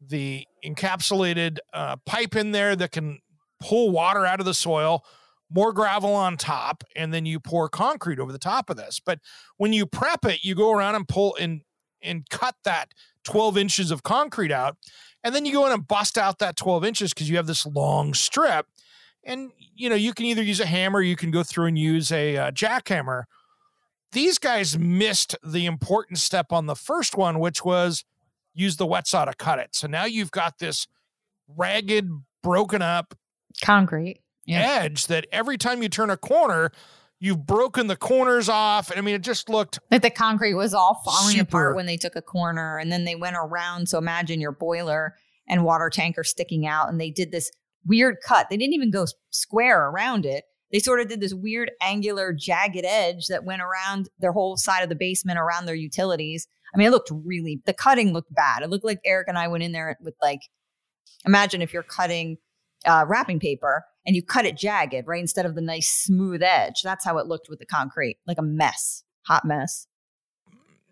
the 0.00 0.46
encapsulated 0.64 1.58
uh, 1.72 1.96
pipe 2.06 2.36
in 2.36 2.52
there 2.52 2.74
that 2.76 2.92
can 2.92 3.18
pull 3.60 3.90
water 3.90 4.24
out 4.24 4.38
of 4.40 4.46
the 4.46 4.54
soil, 4.54 5.04
more 5.50 5.72
gravel 5.72 6.14
on 6.14 6.36
top, 6.36 6.84
and 6.94 7.12
then 7.12 7.26
you 7.26 7.40
pour 7.40 7.68
concrete 7.68 8.18
over 8.18 8.32
the 8.32 8.38
top 8.38 8.70
of 8.70 8.76
this. 8.76 9.00
But 9.04 9.18
when 9.56 9.72
you 9.72 9.86
prep 9.86 10.24
it, 10.24 10.44
you 10.44 10.54
go 10.54 10.72
around 10.72 10.94
and 10.94 11.08
pull 11.08 11.36
and 11.36 11.62
and 12.02 12.28
cut 12.30 12.54
that 12.64 12.92
12 13.24 13.58
inches 13.58 13.90
of 13.90 14.02
concrete 14.02 14.52
out 14.52 14.76
and 15.22 15.34
then 15.34 15.44
you 15.44 15.52
go 15.52 15.66
in 15.66 15.72
and 15.72 15.86
bust 15.86 16.16
out 16.16 16.38
that 16.38 16.56
12 16.56 16.84
inches 16.84 17.12
because 17.12 17.28
you 17.28 17.36
have 17.36 17.46
this 17.46 17.66
long 17.66 18.14
strip 18.14 18.66
and 19.24 19.50
you 19.74 19.88
know 19.88 19.94
you 19.94 20.14
can 20.14 20.26
either 20.26 20.42
use 20.42 20.60
a 20.60 20.66
hammer 20.66 21.02
you 21.02 21.16
can 21.16 21.30
go 21.30 21.42
through 21.42 21.66
and 21.66 21.78
use 21.78 22.10
a 22.10 22.36
uh, 22.36 22.50
jackhammer 22.50 23.24
these 24.12 24.38
guys 24.38 24.78
missed 24.78 25.36
the 25.44 25.66
important 25.66 26.18
step 26.18 26.46
on 26.50 26.66
the 26.66 26.74
first 26.74 27.16
one 27.16 27.38
which 27.38 27.64
was 27.64 28.04
use 28.54 28.76
the 28.76 28.86
wet 28.86 29.06
saw 29.06 29.24
to 29.24 29.34
cut 29.34 29.58
it 29.58 29.74
so 29.74 29.86
now 29.86 30.04
you've 30.04 30.30
got 30.30 30.58
this 30.58 30.86
ragged 31.48 32.08
broken 32.42 32.82
up 32.82 33.14
Concrete. 33.62 34.20
Yeah. 34.50 34.80
edge 34.82 35.06
that 35.06 35.26
every 35.32 35.56
time 35.58 35.82
you 35.82 35.88
turn 35.88 36.10
a 36.10 36.16
corner 36.16 36.70
you've 37.22 37.44
broken 37.46 37.86
the 37.86 37.96
corners 37.96 38.48
off 38.48 38.90
And 38.90 38.98
i 38.98 39.02
mean 39.02 39.14
it 39.14 39.22
just 39.22 39.48
looked 39.50 39.78
Like 39.90 40.02
the 40.02 40.10
concrete 40.10 40.54
was 40.54 40.72
all 40.72 41.02
falling 41.04 41.36
Super. 41.36 41.48
apart 41.48 41.76
when 41.76 41.86
they 41.86 41.96
took 41.98 42.16
a 42.16 42.22
corner 42.22 42.78
and 42.78 42.90
then 42.90 43.04
they 43.04 43.14
went 43.14 43.36
around. 43.36 43.88
So 43.88 43.98
imagine 43.98 44.40
your 44.40 44.52
boiler 44.52 45.14
and 45.48 45.64
water 45.64 45.90
tank 45.90 46.16
are 46.16 46.24
sticking 46.24 46.66
out 46.66 46.88
and 46.88 47.00
they 47.00 47.10
did 47.10 47.30
this 47.30 47.50
weird 47.86 48.16
cut. 48.26 48.46
They 48.48 48.56
didn't 48.56 48.74
even 48.74 48.90
go 48.90 49.06
square 49.30 49.88
around 49.88 50.24
it. 50.26 50.44
they 50.72 50.78
sort 50.78 51.00
of 51.00 51.08
did 51.08 51.20
this 51.20 51.34
weird 51.34 51.70
angular 51.82 52.32
jagged 52.32 52.84
edge 52.84 53.26
that 53.26 53.44
went 53.44 53.60
around 53.62 54.08
their 54.18 54.32
whole 54.32 54.56
side 54.56 54.82
of 54.82 54.88
the 54.88 54.94
basement 54.94 55.38
around 55.38 55.66
their 55.66 55.74
utilities. 55.74 56.46
I 56.74 56.78
mean, 56.78 56.86
it 56.86 56.90
looked 56.90 57.10
really, 57.12 57.60
the 57.66 57.74
cutting 57.74 58.12
looked 58.12 58.32
bad. 58.34 58.62
It 58.62 58.70
looked 58.70 58.84
like 58.84 59.00
Eric 59.04 59.26
and 59.28 59.36
I 59.36 59.48
went 59.48 59.64
in 59.64 59.72
there 59.72 59.96
with 60.00 60.14
like, 60.22 60.40
imagine 61.26 61.60
if 61.62 61.72
you're 61.72 61.82
cutting 61.82 62.38
uh, 62.86 63.04
wrapping 63.08 63.40
paper 63.40 63.84
and 64.06 64.16
you 64.16 64.22
cut 64.22 64.46
it 64.46 64.56
jagged, 64.56 65.06
right? 65.06 65.20
Instead 65.20 65.46
of 65.46 65.54
the 65.54 65.60
nice 65.60 65.88
smooth 65.88 66.42
edge. 66.42 66.82
That's 66.82 67.04
how 67.04 67.18
it 67.18 67.26
looked 67.26 67.48
with 67.48 67.58
the 67.58 67.66
concrete, 67.66 68.18
like 68.26 68.38
a 68.38 68.42
mess, 68.42 69.04
hot 69.22 69.44
mess. 69.44 69.86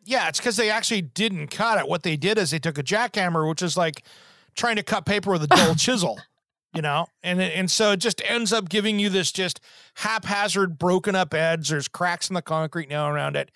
Yeah, 0.04 0.28
it's 0.28 0.38
because 0.38 0.56
they 0.56 0.70
actually 0.70 1.02
didn't 1.02 1.48
cut 1.48 1.78
it. 1.78 1.88
What 1.88 2.02
they 2.02 2.16
did 2.16 2.38
is 2.38 2.50
they 2.50 2.58
took 2.58 2.78
a 2.78 2.82
jackhammer, 2.82 3.48
which 3.48 3.62
is 3.62 3.76
like 3.76 4.04
trying 4.54 4.76
to 4.76 4.82
cut 4.82 5.04
paper 5.04 5.32
with 5.32 5.42
a 5.42 5.46
dull 5.46 5.74
chisel 5.76 6.18
you 6.74 6.82
know 6.82 7.06
and 7.22 7.40
and 7.40 7.70
so 7.70 7.92
it 7.92 7.96
just 7.96 8.22
ends 8.24 8.52
up 8.52 8.68
giving 8.68 8.98
you 8.98 9.08
this 9.08 9.32
just 9.32 9.60
haphazard 9.96 10.78
broken 10.78 11.14
up 11.14 11.32
edge 11.32 11.68
there's 11.70 11.88
cracks 11.88 12.28
in 12.28 12.34
the 12.34 12.42
concrete 12.42 12.88
now 12.88 13.10
around 13.10 13.36
it 13.36 13.50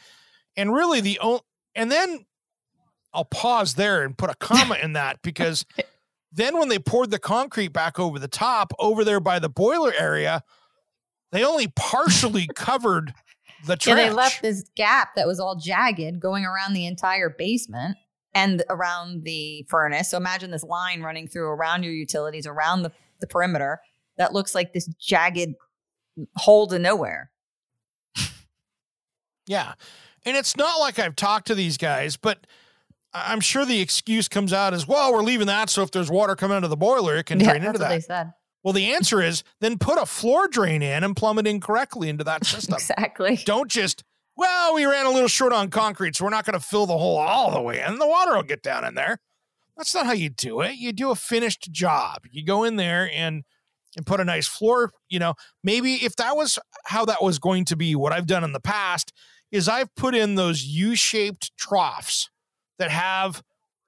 and 0.57 0.73
really 0.73 1.01
the 1.01 1.19
only 1.19 1.41
and 1.75 1.91
then 1.91 2.25
i'll 3.13 3.25
pause 3.25 3.75
there 3.75 4.03
and 4.03 4.17
put 4.17 4.31
a 4.31 4.35
comma 4.41 4.77
in 4.83 4.95
that 4.95 5.21
because 5.23 5.67
then 6.33 6.59
when 6.59 6.69
they 6.69 6.79
poured 6.79 7.11
the 7.11 7.19
concrete 7.19 7.69
back 7.69 7.99
over 7.99 8.19
the 8.19 8.29
top 8.29 8.73
over 8.79 9.05
there 9.05 9.21
by 9.21 9.39
the 9.39 9.49
boiler 9.49 9.93
area 9.99 10.43
they 11.33 11.45
only 11.45 11.69
partially 11.69 12.47
covered 12.55 13.13
the 13.67 13.77
trench. 13.77 13.99
Yeah, 13.99 14.09
they 14.09 14.15
left 14.15 14.43
this 14.43 14.65
gap 14.77 15.15
that 15.17 15.27
was 15.27 15.41
all 15.41 15.57
jagged 15.57 16.21
going 16.21 16.45
around 16.45 16.75
the 16.75 16.87
entire 16.87 17.31
basement 17.31 17.97
and 18.35 18.63
around 18.71 19.25
the 19.25 19.67
furnace. 19.69 20.11
So 20.11 20.17
imagine 20.17 20.51
this 20.51 20.63
line 20.63 21.03
running 21.03 21.27
through 21.27 21.49
around 21.49 21.83
your 21.83 21.93
utilities, 21.93 22.47
around 22.47 22.83
the, 22.83 22.93
the 23.21 23.27
perimeter 23.27 23.81
that 24.19 24.33
looks 24.33 24.55
like 24.55 24.73
this 24.73 24.89
jagged 25.01 25.55
hole 26.37 26.67
to 26.69 26.79
nowhere. 26.79 27.31
yeah. 29.47 29.75
And 30.25 30.37
it's 30.37 30.57
not 30.57 30.79
like 30.79 30.99
I've 30.99 31.17
talked 31.17 31.49
to 31.49 31.55
these 31.55 31.77
guys, 31.77 32.17
but 32.17 32.47
I'm 33.15 33.41
sure 33.41 33.65
the 33.65 33.81
excuse 33.81 34.29
comes 34.29 34.53
out 34.53 34.75
as 34.75 34.87
well. 34.87 35.13
We're 35.13 35.23
leaving 35.23 35.47
that 35.47 35.71
so 35.71 35.83
if 35.83 35.91
there's 35.91 36.11
water 36.11 36.35
coming 36.35 36.57
out 36.57 36.65
of 36.65 36.71
the 36.71 36.77
boiler, 36.77 37.17
it 37.17 37.27
can 37.27 37.41
yeah, 37.41 37.51
drain 37.51 37.65
into 37.65 37.79
that. 37.79 38.35
Well, 38.63 38.73
the 38.73 38.93
answer 38.95 39.21
is 39.21 39.43
then 39.61 39.77
put 39.79 39.99
a 39.99 40.07
floor 40.07 40.47
drain 40.49 40.83
in 40.83 41.03
and 41.03 41.17
plumb 41.17 41.39
it 41.39 41.47
in 41.47 41.61
correctly 41.61 42.09
into 42.09 42.25
that 42.25 42.47
system. 42.47 42.75
exactly. 42.75 43.41
Don't 43.45 43.71
just 43.71 44.05
well, 44.37 44.75
we 44.75 44.87
ran 44.87 45.05
a 45.05 45.11
little 45.11 45.29
short 45.29 45.53
on 45.53 45.69
concrete, 45.69 46.17
so 46.17 46.25
we're 46.25 46.31
not 46.31 46.47
going 46.47 46.59
to 46.59 46.65
fill 46.65 46.87
the 46.87 46.97
hole 46.97 47.19
all 47.19 47.51
the 47.51 47.61
way 47.61 47.83
in. 47.83 47.99
The 47.99 48.07
water 48.07 48.35
will 48.35 48.43
get 48.43 48.63
down 48.63 48.85
in 48.85 48.95
there. 48.95 49.19
That's 49.77 49.95
not 49.95 50.07
how 50.07 50.13
you 50.13 50.31
do 50.31 50.63
it. 50.63 50.77
You 50.77 50.93
do 50.93 51.11
a 51.11 51.15
finished 51.15 51.71
job. 51.71 52.23
You 52.31 52.45
go 52.45 52.65
in 52.65 52.77
there 52.77 53.11
and 53.13 53.45
and 53.95 54.07
put 54.07 54.21
a 54.21 54.25
nice 54.25 54.47
floor, 54.49 54.91
you 55.11 55.19
know, 55.19 55.35
maybe 55.63 55.97
if 55.97 56.17
that 56.17 56.35
was 56.35 56.59
how 56.87 57.05
that 57.05 57.23
was 57.23 57.39
going 57.39 57.67
to 57.67 57.77
be, 57.77 57.95
what 57.95 58.13
I've 58.13 58.27
done 58.27 58.43
in 58.43 58.53
the 58.53 58.61
past 58.61 59.13
is 59.51 59.69
I've 59.69 59.95
put 59.95 60.15
in 60.15 60.35
those 60.35 60.65
U-shaped 60.65 61.55
troughs 61.59 62.31
that 62.83 62.91
have 62.91 63.43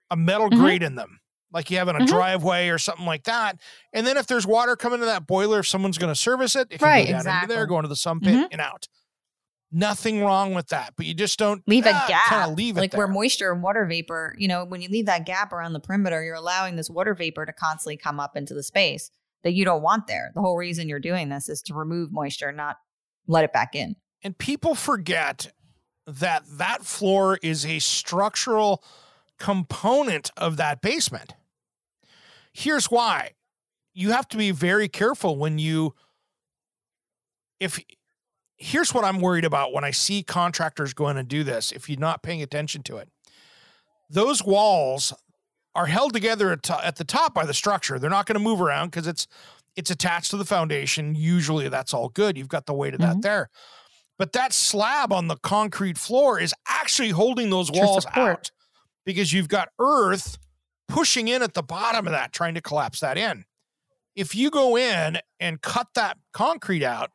a 0.08 0.16
metal 0.16 0.48
mm-hmm. 0.48 0.60
grate 0.60 0.82
in 0.84 0.94
them, 0.94 1.18
like 1.52 1.68
you 1.68 1.78
have 1.78 1.88
in 1.88 1.96
a 1.96 1.98
mm-hmm. 1.98 2.06
driveway 2.06 2.68
or 2.68 2.78
something 2.78 3.04
like 3.04 3.24
that. 3.24 3.58
And 3.92 4.06
then 4.06 4.16
if 4.16 4.28
there's 4.28 4.46
water 4.46 4.76
coming 4.76 5.00
to 5.00 5.06
that 5.06 5.26
boiler, 5.26 5.58
if 5.58 5.66
someone's 5.66 5.98
going 5.98 6.12
to 6.12 6.18
service 6.18 6.54
it, 6.54 6.68
it 6.70 6.78
can 6.78 6.86
right, 6.86 7.06
go 7.06 7.10
down 7.10 7.20
exactly. 7.20 7.42
into 7.42 7.54
there, 7.56 7.66
going 7.66 7.82
to 7.82 7.88
the 7.88 7.96
sump 7.96 8.22
pit 8.22 8.34
mm-hmm. 8.34 8.46
and 8.52 8.60
out. 8.60 8.86
Nothing 9.72 10.22
wrong 10.22 10.54
with 10.54 10.68
that, 10.68 10.94
but 10.96 11.06
you 11.06 11.14
just 11.14 11.36
don't 11.36 11.60
leave 11.66 11.84
ah, 11.86 12.04
a 12.04 12.08
gap. 12.08 12.26
Kind 12.26 12.52
of 12.52 12.56
Leave 12.56 12.76
it 12.76 12.80
like 12.80 12.92
there. 12.92 12.98
where 12.98 13.08
moisture 13.08 13.50
and 13.50 13.60
water 13.60 13.84
vapor, 13.84 14.36
you 14.38 14.46
know, 14.46 14.64
when 14.64 14.80
you 14.80 14.88
leave 14.88 15.06
that 15.06 15.26
gap 15.26 15.52
around 15.52 15.72
the 15.72 15.80
perimeter, 15.80 16.22
you're 16.22 16.36
allowing 16.36 16.76
this 16.76 16.88
water 16.88 17.12
vapor 17.12 17.44
to 17.44 17.52
constantly 17.52 17.96
come 17.96 18.20
up 18.20 18.36
into 18.36 18.54
the 18.54 18.62
space 18.62 19.10
that 19.42 19.54
you 19.54 19.64
don't 19.64 19.82
want 19.82 20.06
there. 20.06 20.30
The 20.36 20.40
whole 20.40 20.56
reason 20.56 20.88
you're 20.88 21.00
doing 21.00 21.28
this 21.28 21.48
is 21.48 21.60
to 21.62 21.74
remove 21.74 22.12
moisture, 22.12 22.52
not 22.52 22.76
let 23.26 23.42
it 23.42 23.52
back 23.52 23.74
in. 23.74 23.96
And 24.22 24.38
people 24.38 24.76
forget 24.76 25.50
that 26.06 26.44
that 26.58 26.84
floor 26.84 27.38
is 27.42 27.64
a 27.64 27.78
structural 27.78 28.82
component 29.38 30.30
of 30.36 30.56
that 30.56 30.80
basement. 30.80 31.34
Here's 32.52 32.86
why. 32.86 33.32
You 33.92 34.12
have 34.12 34.28
to 34.28 34.36
be 34.36 34.50
very 34.50 34.88
careful 34.88 35.36
when 35.36 35.58
you 35.58 35.94
if 37.60 37.78
here's 38.56 38.92
what 38.92 39.04
I'm 39.04 39.20
worried 39.20 39.44
about 39.44 39.72
when 39.72 39.84
I 39.84 39.90
see 39.90 40.22
contractors 40.22 40.94
going 40.94 41.16
to 41.16 41.22
do 41.22 41.44
this, 41.44 41.72
if 41.72 41.88
you're 41.88 41.98
not 41.98 42.22
paying 42.22 42.42
attention 42.42 42.82
to 42.84 42.96
it. 42.96 43.08
Those 44.10 44.44
walls 44.44 45.12
are 45.74 45.86
held 45.86 46.12
together 46.12 46.52
at, 46.52 46.62
to- 46.64 46.86
at 46.86 46.96
the 46.96 47.04
top 47.04 47.34
by 47.34 47.44
the 47.44 47.54
structure. 47.54 47.98
They're 47.98 48.10
not 48.10 48.26
going 48.26 48.38
to 48.38 48.44
move 48.44 48.60
around 48.60 48.90
because 48.90 49.06
it's 49.06 49.26
it's 49.76 49.90
attached 49.90 50.30
to 50.30 50.36
the 50.36 50.44
foundation. 50.44 51.16
Usually 51.16 51.68
that's 51.68 51.92
all 51.92 52.08
good. 52.08 52.38
You've 52.38 52.48
got 52.48 52.66
the 52.66 52.74
weight 52.74 52.94
of 52.94 53.00
mm-hmm. 53.00 53.14
that 53.14 53.22
there. 53.22 53.50
But 54.18 54.32
that 54.32 54.52
slab 54.52 55.12
on 55.12 55.26
the 55.28 55.36
concrete 55.36 55.98
floor 55.98 56.38
is 56.38 56.54
actually 56.68 57.10
holding 57.10 57.50
those 57.50 57.70
walls 57.70 58.06
out 58.14 58.50
because 59.04 59.32
you've 59.32 59.48
got 59.48 59.70
earth 59.78 60.38
pushing 60.88 61.28
in 61.28 61.42
at 61.42 61.54
the 61.54 61.62
bottom 61.62 62.06
of 62.06 62.12
that, 62.12 62.32
trying 62.32 62.54
to 62.54 62.60
collapse 62.60 63.00
that 63.00 63.18
in. 63.18 63.44
If 64.14 64.34
you 64.34 64.50
go 64.50 64.76
in 64.76 65.18
and 65.40 65.60
cut 65.60 65.88
that 65.96 66.18
concrete 66.32 66.84
out, 66.84 67.10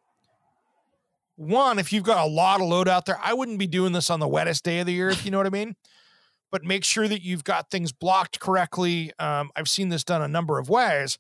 one, 1.37 1.79
if 1.79 1.93
you've 1.93 2.03
got 2.03 2.25
a 2.25 2.29
lot 2.29 2.59
of 2.59 2.67
load 2.67 2.89
out 2.89 3.05
there, 3.05 3.17
I 3.23 3.33
wouldn't 3.33 3.59
be 3.59 3.67
doing 3.67 3.93
this 3.93 4.09
on 4.09 4.19
the 4.19 4.27
wettest 4.27 4.65
day 4.65 4.79
of 4.79 4.85
the 4.85 4.93
year, 4.93 5.09
if 5.09 5.23
you 5.23 5.31
know 5.31 5.37
what 5.37 5.47
I 5.47 5.51
mean. 5.51 5.75
But 6.51 6.65
make 6.65 6.83
sure 6.83 7.07
that 7.07 7.21
you've 7.21 7.45
got 7.45 7.71
things 7.71 7.93
blocked 7.93 8.41
correctly. 8.41 9.13
Um, 9.19 9.51
I've 9.55 9.69
seen 9.69 9.87
this 9.87 10.03
done 10.03 10.21
a 10.21 10.27
number 10.27 10.59
of 10.59 10.67
ways. 10.67 11.17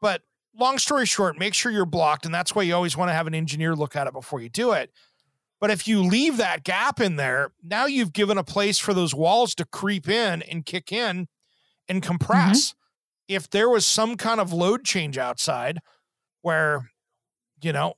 But 0.00 0.22
long 0.58 0.78
story 0.78 1.06
short, 1.06 1.38
make 1.38 1.54
sure 1.54 1.72
you're 1.72 1.86
blocked. 1.86 2.26
And 2.26 2.34
that's 2.34 2.54
why 2.54 2.62
you 2.62 2.74
always 2.74 2.96
want 2.96 3.08
to 3.08 3.14
have 3.14 3.26
an 3.26 3.34
engineer 3.34 3.74
look 3.74 3.96
at 3.96 4.06
it 4.06 4.12
before 4.12 4.40
you 4.40 4.48
do 4.48 4.72
it. 4.72 4.90
But 5.60 5.70
if 5.70 5.86
you 5.86 6.02
leave 6.02 6.38
that 6.38 6.64
gap 6.64 7.00
in 7.00 7.16
there, 7.16 7.52
now 7.62 7.86
you've 7.86 8.12
given 8.12 8.36
a 8.36 8.44
place 8.44 8.78
for 8.78 8.92
those 8.92 9.14
walls 9.14 9.54
to 9.56 9.64
creep 9.64 10.08
in 10.08 10.42
and 10.42 10.66
kick 10.66 10.90
in 10.92 11.28
and 11.88 12.02
compress. 12.02 12.70
Mm-hmm. 12.70 13.34
If 13.36 13.50
there 13.50 13.68
was 13.68 13.86
some 13.86 14.16
kind 14.16 14.40
of 14.40 14.52
load 14.52 14.84
change 14.84 15.18
outside 15.18 15.78
where, 16.42 16.90
you 17.62 17.72
know, 17.72 17.94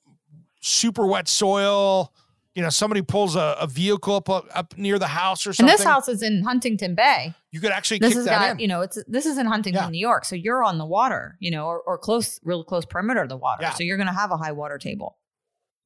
super 0.64 1.06
wet 1.06 1.28
soil. 1.28 2.12
You 2.54 2.62
know, 2.62 2.70
somebody 2.70 3.02
pulls 3.02 3.36
a, 3.36 3.56
a 3.60 3.66
vehicle 3.66 4.14
up, 4.14 4.28
up 4.28 4.74
near 4.76 4.98
the 4.98 5.08
house 5.08 5.46
or 5.46 5.52
something. 5.52 5.70
And 5.70 5.78
this 5.78 5.84
house 5.84 6.08
is 6.08 6.22
in 6.22 6.44
Huntington 6.44 6.94
Bay. 6.94 7.34
You 7.54 7.60
could 7.60 7.70
actually 7.70 8.00
this 8.00 8.14
kick 8.14 8.24
that 8.24 8.40
got, 8.40 8.50
in. 8.50 8.58
You 8.58 8.66
know, 8.66 8.80
it's 8.80 8.98
this 9.06 9.26
is 9.26 9.38
in 9.38 9.46
Huntington, 9.46 9.84
yeah. 9.84 9.88
New 9.88 10.00
York. 10.00 10.24
So 10.24 10.34
you're 10.34 10.64
on 10.64 10.76
the 10.76 10.84
water, 10.84 11.36
you 11.38 11.52
know, 11.52 11.66
or, 11.66 11.80
or 11.86 11.98
close, 11.98 12.40
real 12.42 12.64
close 12.64 12.84
perimeter 12.84 13.22
of 13.22 13.28
the 13.28 13.36
water. 13.36 13.62
Yeah. 13.62 13.74
So 13.74 13.84
you're 13.84 13.96
going 13.96 14.08
to 14.08 14.12
have 14.12 14.32
a 14.32 14.36
high 14.36 14.50
water 14.50 14.76
table, 14.76 15.18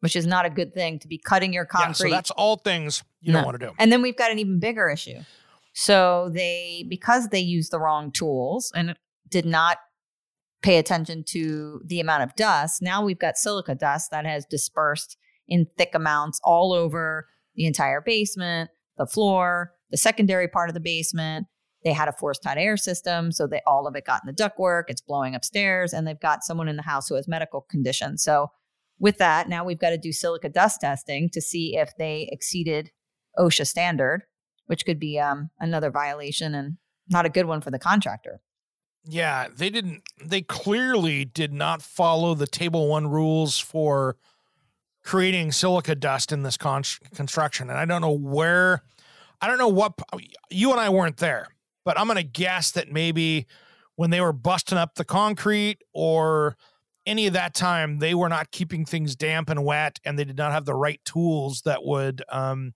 which 0.00 0.16
is 0.16 0.26
not 0.26 0.46
a 0.46 0.50
good 0.50 0.72
thing 0.72 0.98
to 1.00 1.08
be 1.08 1.18
cutting 1.18 1.52
your 1.52 1.66
concrete. 1.66 2.08
Yeah, 2.08 2.12
so 2.12 2.16
that's 2.16 2.30
all 2.30 2.56
things 2.56 3.04
you 3.20 3.34
no. 3.34 3.40
don't 3.40 3.44
want 3.44 3.60
to 3.60 3.66
do. 3.66 3.72
And 3.78 3.92
then 3.92 4.00
we've 4.00 4.16
got 4.16 4.30
an 4.30 4.38
even 4.38 4.60
bigger 4.60 4.88
issue. 4.88 5.18
So 5.74 6.30
they, 6.32 6.86
because 6.88 7.28
they 7.28 7.40
used 7.40 7.70
the 7.70 7.78
wrong 7.78 8.12
tools 8.12 8.72
and 8.74 8.96
did 9.28 9.44
not 9.44 9.76
pay 10.62 10.78
attention 10.78 11.22
to 11.28 11.82
the 11.84 12.00
amount 12.00 12.22
of 12.22 12.34
dust. 12.34 12.80
Now 12.80 13.04
we've 13.04 13.18
got 13.18 13.36
silica 13.36 13.74
dust 13.74 14.10
that 14.10 14.24
has 14.24 14.46
dispersed 14.46 15.18
in 15.46 15.66
thick 15.76 15.90
amounts 15.94 16.40
all 16.42 16.72
over 16.72 17.28
the 17.56 17.66
entire 17.66 18.00
basement, 18.00 18.70
the 18.96 19.06
floor, 19.06 19.74
the 19.90 19.98
secondary 19.98 20.48
part 20.48 20.70
of 20.70 20.74
the 20.74 20.80
basement. 20.80 21.46
They 21.84 21.92
had 21.92 22.08
a 22.08 22.12
forced 22.12 22.44
hot 22.44 22.58
air 22.58 22.76
system, 22.76 23.30
so 23.30 23.46
they 23.46 23.60
all 23.66 23.86
of 23.86 23.94
it 23.94 24.04
got 24.04 24.22
in 24.24 24.26
the 24.26 24.32
ductwork. 24.32 24.84
It's 24.88 25.00
blowing 25.00 25.34
upstairs, 25.34 25.92
and 25.92 26.06
they've 26.06 26.18
got 26.18 26.44
someone 26.44 26.68
in 26.68 26.76
the 26.76 26.82
house 26.82 27.08
who 27.08 27.14
has 27.14 27.28
medical 27.28 27.60
conditions. 27.60 28.22
So, 28.22 28.50
with 28.98 29.18
that, 29.18 29.48
now 29.48 29.64
we've 29.64 29.78
got 29.78 29.90
to 29.90 29.98
do 29.98 30.12
silica 30.12 30.48
dust 30.48 30.80
testing 30.80 31.30
to 31.30 31.40
see 31.40 31.76
if 31.76 31.96
they 31.96 32.28
exceeded 32.32 32.90
OSHA 33.38 33.68
standard, 33.68 34.22
which 34.66 34.84
could 34.84 34.98
be 34.98 35.20
um, 35.20 35.50
another 35.60 35.90
violation 35.90 36.54
and 36.54 36.78
not 37.08 37.26
a 37.26 37.30
good 37.30 37.46
one 37.46 37.60
for 37.60 37.70
the 37.70 37.78
contractor. 37.78 38.40
Yeah, 39.04 39.48
they 39.54 39.70
didn't. 39.70 40.02
They 40.22 40.42
clearly 40.42 41.24
did 41.24 41.52
not 41.52 41.80
follow 41.80 42.34
the 42.34 42.46
Table 42.46 42.88
One 42.88 43.06
rules 43.06 43.58
for 43.58 44.16
creating 45.02 45.52
silica 45.52 45.94
dust 45.94 46.32
in 46.32 46.42
this 46.42 46.56
con- 46.56 46.82
construction, 47.14 47.70
and 47.70 47.78
I 47.78 47.84
don't 47.84 48.02
know 48.02 48.12
where. 48.12 48.82
I 49.40 49.46
don't 49.46 49.58
know 49.58 49.68
what 49.68 49.94
you 50.50 50.72
and 50.72 50.80
I 50.80 50.88
weren't 50.88 51.18
there, 51.18 51.46
but 51.88 51.98
I'm 51.98 52.06
going 52.06 52.18
to 52.18 52.22
guess 52.22 52.72
that 52.72 52.92
maybe 52.92 53.46
when 53.96 54.10
they 54.10 54.20
were 54.20 54.34
busting 54.34 54.76
up 54.76 54.96
the 54.96 55.06
concrete 55.06 55.78
or 55.94 56.54
any 57.06 57.26
of 57.26 57.32
that 57.32 57.54
time, 57.54 57.98
they 57.98 58.14
were 58.14 58.28
not 58.28 58.50
keeping 58.50 58.84
things 58.84 59.16
damp 59.16 59.48
and 59.48 59.64
wet, 59.64 59.98
and 60.04 60.18
they 60.18 60.24
did 60.24 60.36
not 60.36 60.52
have 60.52 60.66
the 60.66 60.74
right 60.74 61.00
tools 61.06 61.62
that 61.62 61.82
would 61.82 62.22
um, 62.28 62.74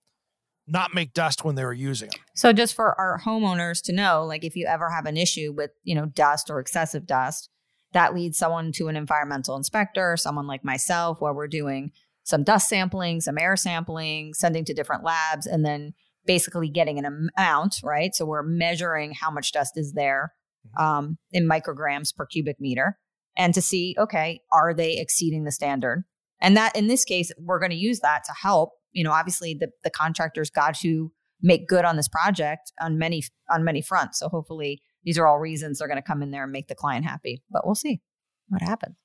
not 0.65 0.95
make 0.95 1.13
dust 1.13 1.45
when 1.45 1.53
they 1.53 1.63
were 1.63 1.73
using 1.73 2.09
them. 2.09 2.19
So 2.33 2.53
just 2.53 2.73
for 2.73 2.99
our 2.99 3.21
homeowners 3.23 3.83
to 3.83 3.93
know, 3.93 4.25
like 4.25 4.43
if 4.43 4.55
you 4.55 4.65
ever 4.65 4.89
have 4.89 5.05
an 5.05 5.15
issue 5.15 5.53
with, 5.55 5.69
you 5.83 5.93
know, 5.93 6.07
dust 6.07 6.49
or 6.49 6.59
excessive 6.59 7.05
dust, 7.05 7.51
that 7.91 8.15
leads 8.15 8.39
someone 8.39 8.71
to 8.71 8.87
an 8.87 8.95
environmental 8.95 9.55
inspector, 9.55 10.17
someone 10.17 10.47
like 10.47 10.65
myself, 10.65 11.21
where 11.21 11.33
we're 11.33 11.47
doing 11.47 11.91
some 12.23 12.43
dust 12.43 12.67
sampling, 12.67 13.21
some 13.21 13.37
air 13.37 13.55
sampling, 13.57 14.33
sending 14.33 14.65
to 14.65 14.73
different 14.73 15.03
labs, 15.03 15.45
and 15.45 15.63
then 15.63 15.93
basically 16.25 16.69
getting 16.69 16.99
an 16.99 17.29
amount, 17.37 17.79
right? 17.83 18.13
So 18.15 18.25
we're 18.25 18.43
measuring 18.43 19.13
how 19.13 19.31
much 19.31 19.51
dust 19.51 19.73
is 19.77 19.93
there 19.93 20.33
mm-hmm. 20.67 20.83
um, 20.83 21.17
in 21.31 21.47
micrograms 21.47 22.15
per 22.15 22.25
cubic 22.25 22.59
meter 22.59 22.97
and 23.37 23.53
to 23.53 23.61
see, 23.61 23.95
okay, 23.97 24.41
are 24.51 24.73
they 24.73 24.97
exceeding 24.97 25.43
the 25.43 25.51
standard? 25.51 26.03
And 26.39 26.57
that 26.57 26.75
in 26.75 26.87
this 26.87 27.05
case, 27.05 27.31
we're 27.39 27.59
going 27.59 27.71
to 27.71 27.77
use 27.77 27.99
that 28.01 28.23
to 28.25 28.33
help. 28.33 28.71
You 28.91 29.03
know, 29.03 29.11
obviously 29.11 29.53
the 29.53 29.69
the 29.83 29.89
contractors 29.89 30.49
got 30.49 30.75
to 30.79 31.11
make 31.41 31.67
good 31.67 31.85
on 31.85 31.95
this 31.95 32.07
project 32.07 32.71
on 32.81 32.97
many 32.97 33.23
on 33.51 33.63
many 33.63 33.81
fronts. 33.81 34.19
So 34.19 34.29
hopefully 34.29 34.81
these 35.03 35.17
are 35.17 35.27
all 35.27 35.39
reasons 35.39 35.79
they're 35.79 35.87
going 35.87 35.97
to 35.97 36.01
come 36.01 36.21
in 36.21 36.31
there 36.31 36.43
and 36.43 36.51
make 36.51 36.67
the 36.67 36.75
client 36.75 37.05
happy. 37.05 37.43
But 37.49 37.65
we'll 37.65 37.75
see 37.75 38.01
what 38.49 38.61
happens. 38.61 38.95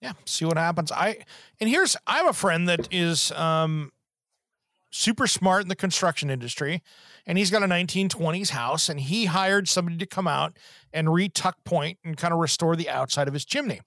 Yeah, 0.00 0.12
see 0.26 0.44
what 0.44 0.58
happens. 0.58 0.92
I 0.92 1.18
and 1.60 1.70
here's 1.70 1.96
I 2.06 2.18
have 2.18 2.28
a 2.28 2.32
friend 2.32 2.68
that 2.68 2.88
is 2.90 3.32
um 3.32 3.92
super 4.94 5.26
smart 5.26 5.62
in 5.62 5.68
the 5.68 5.74
construction 5.74 6.30
industry 6.30 6.80
and 7.26 7.36
he's 7.36 7.50
got 7.50 7.62
a 7.62 7.66
1920s 7.66 8.50
house 8.50 8.88
and 8.88 9.00
he 9.00 9.24
hired 9.24 9.66
somebody 9.68 9.96
to 9.98 10.06
come 10.06 10.28
out 10.28 10.56
and 10.92 11.08
retuck 11.08 11.54
point 11.64 11.98
and 12.04 12.16
kind 12.16 12.32
of 12.32 12.38
restore 12.38 12.76
the 12.76 12.88
outside 12.88 13.26
of 13.26 13.34
his 13.34 13.44
chimney. 13.44 13.80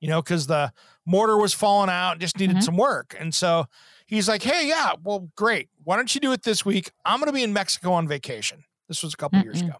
You 0.00 0.08
know, 0.08 0.22
cuz 0.22 0.46
the 0.46 0.72
mortar 1.06 1.36
was 1.36 1.52
falling 1.54 1.90
out, 1.90 2.18
just 2.18 2.38
needed 2.38 2.56
Mhm. 2.56 2.62
some 2.62 2.76
work. 2.76 3.14
And 3.18 3.34
so 3.34 3.66
he's 4.06 4.28
like, 4.28 4.42
"Hey, 4.42 4.66
yeah, 4.68 4.92
well, 5.02 5.30
great. 5.36 5.68
Why 5.84 5.96
don't 5.96 6.14
you 6.14 6.20
do 6.20 6.32
it 6.32 6.42
this 6.42 6.64
week? 6.64 6.90
I'm 7.04 7.18
going 7.20 7.28
to 7.28 7.32
be 7.34 7.42
in 7.42 7.52
Mexico 7.52 7.92
on 7.92 8.06
vacation." 8.08 8.64
This 8.88 9.02
was 9.02 9.14
a 9.14 9.16
couple 9.16 9.40
years 9.42 9.62
Mm-mm. 9.62 9.68
ago. 9.68 9.76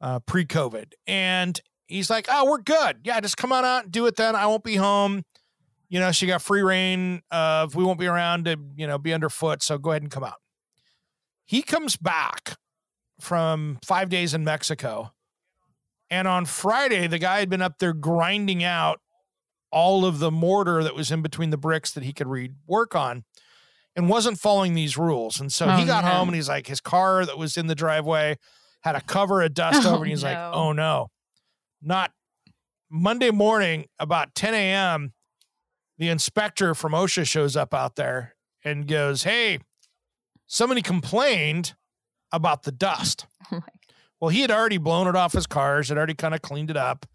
Uh 0.00 0.20
pre-COVID. 0.20 0.92
And 1.06 1.60
he's 1.86 2.08
like, 2.10 2.26
"Oh, 2.30 2.44
we're 2.48 2.58
good. 2.62 3.00
Yeah, 3.04 3.20
just 3.20 3.36
come 3.36 3.52
on 3.52 3.64
out 3.64 3.84
and 3.84 3.92
do 3.92 4.06
it 4.06 4.16
then. 4.16 4.36
I 4.36 4.46
won't 4.46 4.64
be 4.64 4.76
home. 4.76 5.24
You 5.88 6.00
know, 6.00 6.12
she 6.12 6.26
got 6.26 6.42
free 6.42 6.62
reign 6.62 7.22
of 7.30 7.74
we 7.74 7.82
won't 7.84 7.98
be 7.98 8.06
around 8.06 8.44
to, 8.44 8.56
you 8.76 8.86
know, 8.86 8.98
be 8.98 9.12
underfoot, 9.14 9.62
so 9.62 9.78
go 9.78 9.90
ahead 9.90 10.02
and 10.02 10.10
come 10.10 10.24
out." 10.24 10.36
He 11.46 11.62
comes 11.62 11.96
back 11.96 12.56
from 13.20 13.78
5 13.84 14.08
days 14.08 14.34
in 14.34 14.44
Mexico. 14.44 15.12
And 16.10 16.28
on 16.28 16.44
Friday, 16.46 17.06
the 17.06 17.18
guy 17.18 17.38
had 17.40 17.50
been 17.50 17.62
up 17.62 17.78
there 17.78 17.92
grinding 17.92 18.62
out 18.62 19.00
all 19.70 20.04
of 20.04 20.18
the 20.18 20.30
mortar 20.30 20.82
that 20.82 20.94
was 20.94 21.10
in 21.10 21.20
between 21.20 21.50
the 21.50 21.58
bricks 21.58 21.90
that 21.92 22.02
he 22.02 22.12
could 22.12 22.26
read 22.26 22.54
work 22.66 22.94
on 22.94 23.24
and 23.94 24.08
wasn't 24.08 24.38
following 24.38 24.74
these 24.74 24.96
rules. 24.96 25.40
And 25.40 25.52
so 25.52 25.68
he 25.70 25.82
Oh, 25.82 25.86
got 25.86 26.04
no. 26.04 26.10
home 26.10 26.28
and 26.28 26.34
he's 26.36 26.48
like, 26.48 26.66
his 26.66 26.80
car 26.80 27.26
that 27.26 27.36
was 27.36 27.56
in 27.56 27.66
the 27.66 27.74
driveway 27.74 28.38
had 28.82 28.94
a 28.94 29.00
cover 29.00 29.42
of 29.42 29.52
dust 29.52 29.86
Oh, 29.86 29.94
over. 29.94 30.04
And 30.04 30.10
he's 30.10 30.22
like, 30.22 30.38
oh 30.38 30.72
no. 30.72 31.10
Not 31.82 32.12
Monday 32.90 33.30
morning, 33.30 33.86
about 33.98 34.34
10 34.34 34.54
a.m., 34.54 35.12
the 35.98 36.08
inspector 36.08 36.74
from 36.74 36.92
OSHA 36.92 37.26
shows 37.26 37.56
up 37.56 37.74
out 37.74 37.96
there 37.96 38.34
and 38.64 38.86
goes, 38.86 39.24
Hey, 39.24 39.58
somebody 40.46 40.82
complained 40.82 41.74
about 42.32 42.62
the 42.62 42.72
dust. 42.72 43.26
Oh 43.50 43.62
Well, 44.20 44.28
he 44.30 44.40
had 44.40 44.50
already 44.50 44.78
blown 44.78 45.06
it 45.06 45.14
off 45.14 45.32
his 45.32 45.46
cars, 45.46 45.90
had 45.90 45.96
already 45.96 46.14
kind 46.14 46.34
of 46.34 46.42
cleaned 46.42 46.70
it 46.70 46.76
up, 46.76 47.06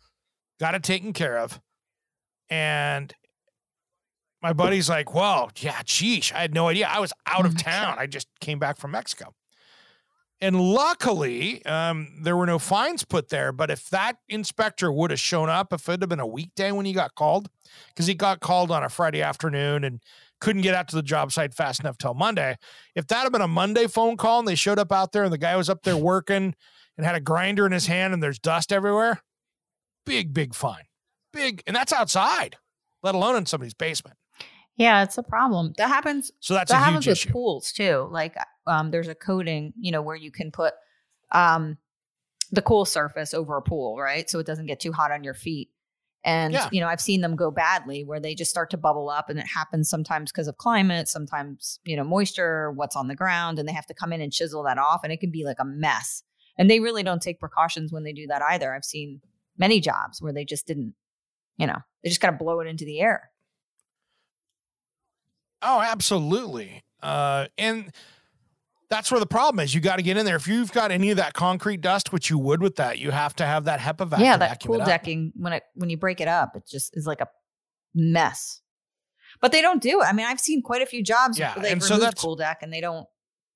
got 0.58 0.74
it 0.74 0.84
taken 0.84 1.12
care 1.12 1.38
of. 1.38 1.60
And 2.50 3.14
my 4.42 4.54
buddy's 4.54 4.90
like, 4.90 5.14
Well, 5.14 5.52
yeah, 5.58 5.82
geesh, 5.84 6.34
I 6.34 6.40
had 6.40 6.54
no 6.54 6.70
idea. 6.70 6.88
I 6.90 7.00
was 7.00 7.12
out 7.26 7.44
Oh 7.46 7.48
of 7.48 7.58
town. 7.58 7.98
I 8.00 8.08
just 8.08 8.28
came 8.40 8.58
back 8.58 8.78
from 8.78 8.92
Mexico. 8.92 9.34
And 10.44 10.60
luckily, 10.60 11.66
um, 11.66 12.10
there 12.20 12.36
were 12.36 12.46
no 12.46 12.60
fines 12.60 13.06
put 13.06 13.30
there. 13.30 13.54
But 13.54 13.72
if 13.72 13.90
that 13.92 14.18
inspector 14.28 14.92
would 14.92 15.10
have 15.12 15.20
shown 15.22 15.48
up, 15.50 15.72
if 15.72 15.88
it 15.88 16.02
had 16.02 16.10
been 16.10 16.20
a 16.20 16.28
weekday 16.28 16.74
when 16.74 16.86
he 16.86 16.92
got 16.92 17.16
called, 17.16 17.48
because 17.88 18.08
he 18.08 18.14
got 18.14 18.42
called 18.42 18.70
on 18.70 18.84
a 18.84 18.90
Friday 18.90 19.22
afternoon 19.22 19.86
and 19.86 20.02
couldn't 20.42 20.62
get 20.62 20.76
out 20.76 20.90
to 20.90 20.98
the 20.98 21.02
job 21.02 21.32
site 21.32 21.54
fast 21.54 21.80
enough 21.80 21.98
till 21.98 22.14
Monday. 22.14 22.58
If 22.94 23.08
that 23.08 23.24
had 23.24 23.32
been 23.32 23.40
a 23.40 23.48
Monday 23.48 23.88
phone 23.88 24.18
call 24.18 24.40
and 24.40 24.48
they 24.48 24.56
showed 24.56 24.80
up 24.80 24.92
out 24.92 25.14
there 25.14 25.24
and 25.24 25.32
the 25.32 25.38
guy 25.38 25.56
was 25.56 25.70
up 25.70 25.84
there 25.84 25.96
working 25.96 26.54
and 26.98 27.06
had 27.06 27.16
a 27.16 27.22
grinder 27.22 27.66
in 27.66 27.72
his 27.72 27.88
hand 27.88 28.14
and 28.14 28.22
there's 28.22 28.38
dust 28.38 28.74
everywhere, 28.74 29.22
big, 30.06 30.34
big 30.34 30.54
fine. 30.54 30.84
Big. 31.32 31.64
And 31.68 31.74
that's 31.74 31.94
outside, 31.94 32.58
let 33.02 33.16
alone 33.16 33.38
in 33.38 33.46
somebody's 33.46 33.74
basement. 33.74 34.18
Yeah, 34.76 35.04
it's 35.04 35.18
a 35.18 35.24
problem. 35.24 35.74
That 35.78 35.88
happens 35.88 36.34
So 36.42 36.54
that's 36.54 36.70
that 36.70 36.82
a 36.82 36.84
happens 36.84 37.06
huge 37.06 37.12
with 37.12 37.18
issue. 37.20 37.32
pools 37.32 37.72
too. 37.72 38.10
Like 38.12 38.36
um, 38.68 38.92
there's 38.92 39.08
a 39.08 39.16
coating, 39.16 39.74
you 39.80 39.92
know, 39.92 40.02
where 40.02 40.16
you 40.16 40.32
can 40.32 40.52
put 40.52 40.74
um, 41.32 41.78
the 42.52 42.62
cool 42.62 42.86
surface 42.86 43.34
over 43.34 43.58
a 43.58 43.62
pool, 43.62 43.98
right? 43.98 44.30
So 44.30 44.40
it 44.40 44.46
doesn't 44.46 44.68
get 44.68 44.80
too 44.80 44.92
hot 44.92 45.12
on 45.12 45.24
your 45.24 45.34
feet. 45.34 45.70
And 46.26 46.54
Yeah. 46.54 46.70
you 46.72 46.80
know, 46.80 46.88
I've 46.88 47.02
seen 47.02 47.22
them 47.22 47.36
go 47.36 47.52
badly 47.52 48.04
where 48.06 48.20
they 48.20 48.34
just 48.34 48.50
start 48.52 48.70
to 48.70 48.78
bubble 48.78 49.10
up, 49.10 49.30
and 49.30 49.38
it 49.38 49.46
happens 49.46 49.90
sometimes 49.90 50.32
because 50.32 50.48
of 50.48 50.58
climate, 50.58 51.10
sometimes 51.10 51.80
you 51.84 51.98
know 51.98 52.04
moisture, 52.06 52.72
what's 52.72 52.96
on 52.96 53.10
the 53.10 53.16
ground, 53.16 53.60
and 53.60 53.68
they 53.68 53.74
have 53.74 53.88
to 53.88 53.94
come 53.94 54.14
in 54.14 54.22
and 54.22 54.32
chisel 54.32 54.64
that 54.64 54.78
off, 54.78 55.02
and 55.04 55.12
it 55.12 55.20
can 55.20 55.32
be 55.32 55.44
like 55.44 55.58
a 55.60 55.66
mess. 55.66 56.24
And 56.58 56.70
they 56.70 56.80
really 56.80 57.04
don't 57.04 57.22
take 57.22 57.40
precautions 57.40 57.92
when 57.92 58.04
they 58.04 58.14
do 58.14 58.28
that 58.28 58.42
either. 58.42 58.74
I've 58.74 58.86
seen 58.86 59.20
many 59.58 59.82
jobs 59.82 60.22
where 60.22 60.32
they 60.32 60.46
just 60.46 60.66
didn't, 60.66 60.94
you 61.58 61.68
know, 61.68 61.80
they 62.04 62.10
just 62.10 62.22
kind 62.22 62.34
of 62.34 62.40
blow 62.40 62.60
it 62.62 62.68
into 62.68 62.86
the 62.86 63.02
air. 63.02 63.32
Oh, 65.62 65.82
absolutely. 65.82 66.84
Uh, 67.02 67.48
and 67.58 67.92
that's 68.94 69.12
where 69.12 69.20
the 69.20 69.26
problem 69.26 69.64
is. 69.64 69.74
You 69.74 69.82
got 69.82 69.96
to 69.98 70.04
get 70.04 70.18
in 70.18 70.26
there. 70.26 70.36
If 70.36 70.48
you've 70.48 70.72
got 70.72 70.92
any 70.92 71.10
of 71.12 71.18
that 71.18 71.34
concrete 71.34 71.82
dust, 71.82 72.14
which 72.14 72.30
you 72.30 72.38
would 72.38 72.62
with 72.62 72.76
that, 72.78 73.00
you 73.00 73.12
have 73.12 73.36
to 73.38 73.46
have 73.46 73.66
that 73.66 73.80
HEPA 73.80 74.08
vac. 74.08 74.20
yeah, 74.20 74.38
that 74.38 74.50
vacuum 74.52 74.76
cool 74.78 74.86
decking 74.86 75.32
when 75.36 75.54
it 75.54 75.64
when 75.76 75.90
you 75.90 75.98
break 75.98 76.22
it 76.22 76.28
up, 76.28 76.56
it 76.56 76.68
just 76.68 76.96
is 76.96 77.08
like 77.08 77.22
a 77.22 77.28
mess. 77.96 78.62
But 79.42 79.52
they 79.52 79.62
don't 79.62 79.82
do 79.82 80.02
it. 80.02 80.06
I 80.06 80.14
mean, 80.14 80.26
I've 80.28 80.40
seen 80.40 80.62
quite 80.62 80.82
a 80.82 80.86
few 80.86 81.04
jobs 81.04 81.40
Yeah, 81.40 81.56
where 81.56 81.64
they've 81.64 81.72
and 81.74 81.84
so 81.84 81.98
that's- 81.98 82.22
cool 82.22 82.36
deck 82.36 82.60
and 82.62 82.72
they 82.72 82.82
don't 82.82 83.08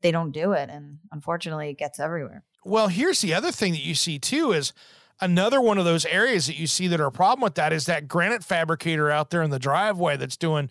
they 0.01 0.11
don't 0.11 0.31
do 0.31 0.51
it, 0.51 0.69
and 0.69 0.99
unfortunately, 1.11 1.69
it 1.71 1.77
gets 1.77 1.99
everywhere. 1.99 2.43
Well, 2.63 2.87
here's 2.87 3.21
the 3.21 3.33
other 3.33 3.51
thing 3.51 3.71
that 3.73 3.81
you 3.83 3.95
see 3.95 4.19
too 4.19 4.51
is 4.51 4.73
another 5.21 5.59
one 5.61 5.77
of 5.79 5.85
those 5.85 6.05
areas 6.05 6.45
that 6.47 6.57
you 6.57 6.67
see 6.67 6.87
that 6.87 6.99
are 6.99 7.07
a 7.07 7.11
problem 7.11 7.41
with 7.43 7.55
that 7.55 7.73
is 7.73 7.85
that 7.85 8.07
granite 8.07 8.43
fabricator 8.43 9.09
out 9.09 9.29
there 9.31 9.41
in 9.41 9.49
the 9.49 9.57
driveway 9.59 10.15
that's 10.17 10.37
doing 10.37 10.69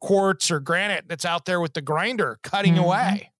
quartz 0.00 0.48
or 0.50 0.60
granite 0.60 1.06
that's 1.08 1.24
out 1.24 1.44
there 1.44 1.60
with 1.60 1.74
the 1.74 1.80
grinder 1.82 2.38
cutting 2.44 2.74
Mhm. 2.74 2.84
away. 2.84 3.32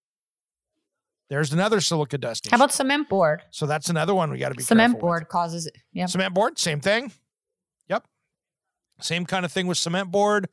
There's 1.30 1.52
another 1.52 1.80
silica 1.80 2.16
dust. 2.18 2.46
How 2.50 2.56
issue. 2.56 2.62
about 2.64 2.72
cement 2.72 3.08
board? 3.08 3.42
so 3.50 3.66
that's 3.66 3.90
another 3.90 4.14
one 4.14 4.30
we 4.30 4.38
got 4.38 4.48
to 4.48 4.54
be 4.54 4.62
Cement 4.62 4.92
careful 4.94 4.96
with. 4.96 5.00
board 5.02 5.28
causes 5.28 5.66
it. 5.66 5.76
Yeah. 5.92 6.06
Cement 6.06 6.32
board, 6.34 6.58
same 6.58 6.80
thing. 6.80 7.12
Yep. 7.88 8.04
Same 9.00 9.26
kind 9.26 9.44
of 9.44 9.52
thing 9.52 9.66
with 9.66 9.78
cement 9.78 10.10
board. 10.10 10.48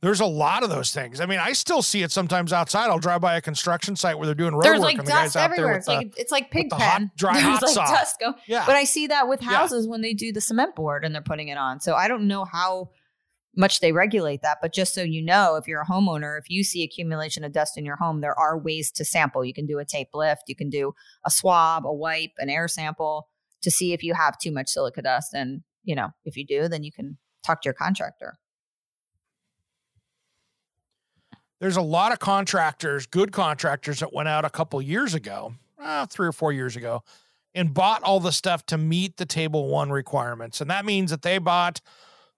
There's 0.00 0.20
a 0.20 0.26
lot 0.26 0.62
of 0.62 0.68
those 0.70 0.92
things. 0.92 1.18
I 1.20 1.26
mean, 1.26 1.38
I 1.38 1.52
still 1.54 1.80
see 1.80 2.02
it 2.02 2.10
sometimes 2.12 2.52
outside. 2.52 2.90
I'll 2.90 2.98
drive 2.98 3.22
by 3.22 3.36
a 3.36 3.40
construction 3.40 3.96
site 3.96 4.18
where 4.18 4.26
they're 4.26 4.34
doing 4.34 4.52
road 4.54 4.62
There's 4.64 4.78
work 4.80 4.84
like 4.88 4.98
and 4.98 5.06
the 5.06 5.10
guy's 5.12 5.32
dust 5.32 5.36
everywhere. 5.36 5.68
with 5.72 5.76
It's 5.78 5.86
the, 5.86 5.92
like 5.94 6.14
it's 6.18 6.32
like 6.32 6.50
pig 6.50 6.68
the 6.68 6.76
hot, 6.76 6.98
pen. 6.98 7.10
dry 7.16 7.32
There's 7.34 7.44
hot 7.44 7.62
like 7.62 7.72
saw. 7.74 7.86
dust 7.86 8.16
go. 8.20 8.34
yeah. 8.46 8.64
But 8.66 8.76
I 8.76 8.84
see 8.84 9.06
that 9.06 9.28
with 9.28 9.40
Yeah. 9.42 9.48
houses 9.56 9.88
when 9.88 10.02
they 10.02 10.12
do 10.12 10.30
the 10.32 10.42
cement 10.42 10.74
board 10.74 11.04
and 11.06 11.14
they're 11.14 11.22
putting 11.22 11.48
it 11.48 11.56
on. 11.56 11.80
So 11.80 11.94
I 11.94 12.08
don't 12.08 12.26
know 12.28 12.44
how 12.44 12.90
much 13.56 13.80
they 13.80 13.92
regulate 13.92 14.42
that, 14.42 14.58
but 14.60 14.72
just 14.72 14.94
so 14.94 15.02
you 15.02 15.22
know, 15.22 15.56
if 15.56 15.68
you're 15.68 15.82
a 15.82 15.86
homeowner, 15.86 16.38
if 16.38 16.50
you 16.50 16.64
see 16.64 16.82
accumulation 16.82 17.44
of 17.44 17.52
dust 17.52 17.78
in 17.78 17.84
your 17.84 17.96
home, 17.96 18.20
there 18.20 18.38
are 18.38 18.58
ways 18.58 18.90
to 18.92 19.04
sample. 19.04 19.44
You 19.44 19.54
can 19.54 19.66
do 19.66 19.78
a 19.78 19.84
tape 19.84 20.08
lift, 20.14 20.42
you 20.48 20.56
can 20.56 20.70
do 20.70 20.94
a 21.24 21.30
swab, 21.30 21.86
a 21.86 21.92
wipe, 21.92 22.32
an 22.38 22.50
air 22.50 22.68
sample 22.68 23.28
to 23.62 23.70
see 23.70 23.92
if 23.92 24.02
you 24.02 24.14
have 24.14 24.38
too 24.38 24.52
much 24.52 24.68
silica 24.68 25.02
dust. 25.02 25.34
And, 25.34 25.62
you 25.84 25.94
know, 25.94 26.10
if 26.24 26.36
you 26.36 26.44
do, 26.46 26.68
then 26.68 26.82
you 26.84 26.92
can 26.92 27.18
talk 27.44 27.62
to 27.62 27.66
your 27.66 27.74
contractor. 27.74 28.34
There's 31.60 31.76
a 31.76 31.82
lot 31.82 32.12
of 32.12 32.18
contractors, 32.18 33.06
good 33.06 33.32
contractors 33.32 34.00
that 34.00 34.12
went 34.12 34.28
out 34.28 34.44
a 34.44 34.50
couple 34.50 34.82
years 34.82 35.14
ago, 35.14 35.54
uh, 35.78 36.06
three 36.06 36.26
or 36.26 36.32
four 36.32 36.52
years 36.52 36.76
ago, 36.76 37.02
and 37.54 37.72
bought 37.72 38.02
all 38.02 38.20
the 38.20 38.32
stuff 38.32 38.66
to 38.66 38.76
meet 38.76 39.16
the 39.16 39.24
table 39.24 39.68
one 39.68 39.90
requirements. 39.90 40.60
And 40.60 40.68
that 40.70 40.84
means 40.84 41.10
that 41.10 41.22
they 41.22 41.38
bought, 41.38 41.80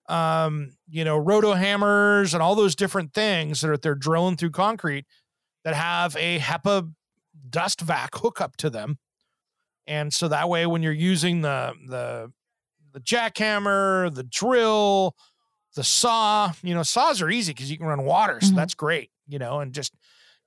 um, 0.09 0.73
you 0.89 1.05
know, 1.05 1.17
roto 1.17 1.55
hammers 1.55 2.35
and 2.35 2.43
all 2.43 2.55
those 2.55 2.77
different 2.77 3.13
things 3.13 3.61
that 3.61 3.71
are, 3.71 3.77
they're 3.77 3.95
drilling 3.95 4.37
through 4.37 4.51
concrete 4.51 5.07
that 5.65 5.75
have 5.75 6.17
a 6.17 6.39
HEPA 6.39 6.93
dust 7.51 7.81
vac 7.81 8.11
hookup 8.17 8.57
to 8.59 8.71
them. 8.71 8.99
And 9.87 10.13
so 10.13 10.29
that 10.29 10.49
way, 10.49 10.67
when 10.67 10.83
you're 10.83 10.93
using 10.93 11.43
the, 11.43 11.73
the, 11.89 12.33
the 12.93 13.01
jackhammer, 13.01 14.13
the 14.15 14.25
drill, 14.25 15.15
the 15.75 15.85
saw, 15.85 16.53
you 16.63 16.75
know, 16.75 16.83
saws 16.83 17.23
are 17.23 17.31
easy 17.31 17.53
because 17.53 17.71
you 17.71 17.79
can 17.79 17.87
run 17.87 18.05
water. 18.05 18.41
So 18.41 18.53
Mhm. 18.53 18.57
that's 18.57 18.75
great, 18.75 19.11
you 19.29 19.39
know, 19.39 19.61
and 19.61 19.73
just 19.75 19.95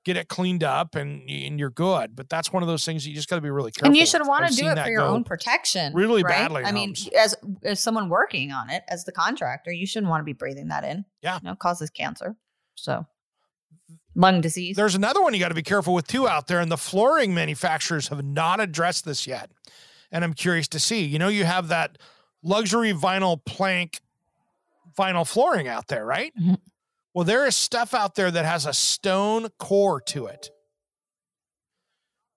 get 0.06 0.16
it 0.18 0.28
cleaned 0.28 0.64
up 0.64 0.96
and, 0.96 1.30
and 1.30 1.60
you're 1.60 1.70
good. 1.70 2.16
But 2.16 2.30
that's 2.30 2.54
one 2.54 2.64
of 2.64 2.68
those 2.68 2.86
things 2.86 3.06
you 3.08 3.14
just 3.14 3.30
got 3.30 3.36
to 3.36 3.42
be 3.42 3.50
really 3.50 3.72
careful. 3.72 3.88
and 3.88 3.98
you 3.98 4.06
should 4.06 4.26
want 4.26 4.48
to 4.48 4.56
do 4.56 4.68
it 4.68 4.80
for 4.80 4.90
your 4.90 5.02
own 5.02 5.24
protection. 5.24 5.94
really 5.94 6.24
right? 6.24 6.32
badly 6.32 6.64
I 6.64 6.72
mean, 6.72 6.90
homes. 6.90 7.10
as 7.18 7.36
as 7.64 7.80
someone 7.80 8.10
working 8.10 8.52
on 8.52 8.70
it, 8.70 8.84
as 8.88 9.06
the 9.06 9.12
contractor, 9.12 9.72
you 9.72 9.86
shouldn't 9.86 10.10
want 10.10 10.22
to 10.22 10.26
be 10.26 10.34
breathing 10.34 10.70
that 10.70 10.84
in. 10.84 11.06
Yeah. 11.22 11.36
You 11.42 11.48
know, 11.48 11.52
it 11.54 11.60
causes 11.60 11.90
cancer. 11.90 12.36
So 12.76 13.06
lung 14.16 14.42
disease. 14.42 14.76
There's 14.76 14.96
another 14.96 15.22
one 15.22 15.34
you 15.34 15.40
got 15.40 15.50
to 15.50 15.56
be 15.56 15.64
careful 15.64 15.94
with 15.94 16.08
too 16.08 16.28
out 16.28 16.48
there, 16.48 16.60
and 16.60 16.72
the 16.72 16.78
flooring 16.78 17.34
manufacturers 17.34 18.08
have 18.08 18.24
not 18.24 18.60
addressed 18.60 19.06
this 19.06 19.28
yet. 19.28 19.52
And 20.12 20.24
I'm 20.24 20.34
curious 20.34 20.68
to 20.70 20.80
see. 20.80 21.04
You 21.04 21.20
know, 21.20 21.28
you 21.28 21.46
have 21.46 21.68
that 21.68 21.98
luxury 22.42 22.94
vinyl 22.94 23.44
plank 23.46 24.00
vinyl 24.98 25.28
flooring 25.28 25.68
out 25.68 25.88
there, 25.88 26.06
right? 26.06 26.34
Mhm. 26.42 26.58
Well, 27.13 27.26
there 27.26 27.45
is 27.45 27.56
stuff 27.56 27.93
out 27.93 28.15
there 28.15 28.32
that 28.32 28.45
has 28.45 28.65
a 28.65 28.74
stone 28.74 29.50
core 29.58 30.00
to 30.02 30.28
it. 30.28 30.50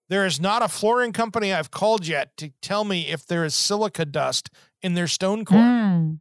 There 0.08 0.26
is 0.26 0.40
not 0.40 0.62
a 0.62 0.68
flooring 0.68 1.12
company 1.12 1.52
I've 1.52 1.70
called 1.70 2.06
yet 2.06 2.36
to 2.38 2.50
tell 2.60 2.84
me 2.84 3.08
if 3.08 3.26
there 3.26 3.44
is 3.44 3.54
silica 3.54 4.04
dust 4.04 4.50
in 4.82 4.94
their 4.94 5.06
stone 5.06 5.44
core. 5.44 5.58
Mm. 5.58 6.18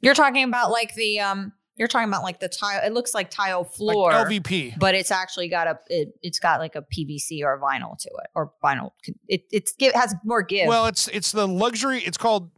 You're 0.00 0.14
talking 0.14 0.44
about 0.44 0.70
like 0.70 0.94
the 0.94 1.18
um 1.20 1.52
You're 1.76 1.88
talking 1.88 2.08
about 2.08 2.22
like 2.22 2.38
the 2.38 2.48
tile. 2.48 2.80
It 2.84 2.92
looks 2.92 3.14
like 3.14 3.30
tile 3.30 3.62
Like 3.62 3.72
floor, 3.72 4.12
LVP. 4.12 4.78
but 4.78 4.94
it's 4.94 5.10
actually 5.10 5.48
got 5.48 5.66
a. 5.66 5.78
It, 5.88 6.10
it's 6.22 6.38
got 6.38 6.60
like 6.60 6.76
a 6.76 6.82
PVC 6.82 7.42
or 7.42 7.54
a 7.54 7.60
vinyl 7.60 7.98
to 7.98 8.08
it, 8.08 8.30
or 8.34 8.52
vinyl. 8.62 8.92
It 9.26 9.44
it's 9.50 9.74
it 9.80 9.96
has 9.96 10.14
more 10.24 10.42
give. 10.42 10.68
Well, 10.68 10.86
it's 10.86 11.08
it's 11.08 11.32
the 11.32 11.48
luxury. 11.48 11.98
It's 12.00 12.18
called 12.18 12.50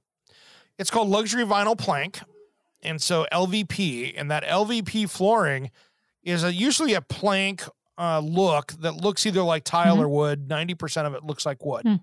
it's 0.79 0.91
called 0.91 1.09
luxury 1.09 1.45
vinyl 1.45 1.79
plank, 1.79 2.21
and 2.83 3.01
so 3.01 3.27
LVP 3.33 4.15
and 4.17 4.31
that 4.31 4.45
LVP 4.45 5.09
flooring 5.09 5.71
is 6.23 6.45
a, 6.45 6.53
usually 6.53 6.95
a 6.95 7.01
plank 7.01 7.63
uh, 7.99 8.21
look 8.21 8.73
that 8.81 8.93
looks 8.97 9.27
either 9.27 9.43
like 9.43 9.65
tile 9.65 9.97
Mhm. 9.97 10.01
or 10.03 10.09
wood. 10.09 10.49
Ninety 10.49 10.75
percent 10.75 11.07
of 11.07 11.15
it 11.15 11.23
looks 11.25 11.45
like 11.45 11.65
wood, 11.65 11.83
Hmm. 11.85 11.95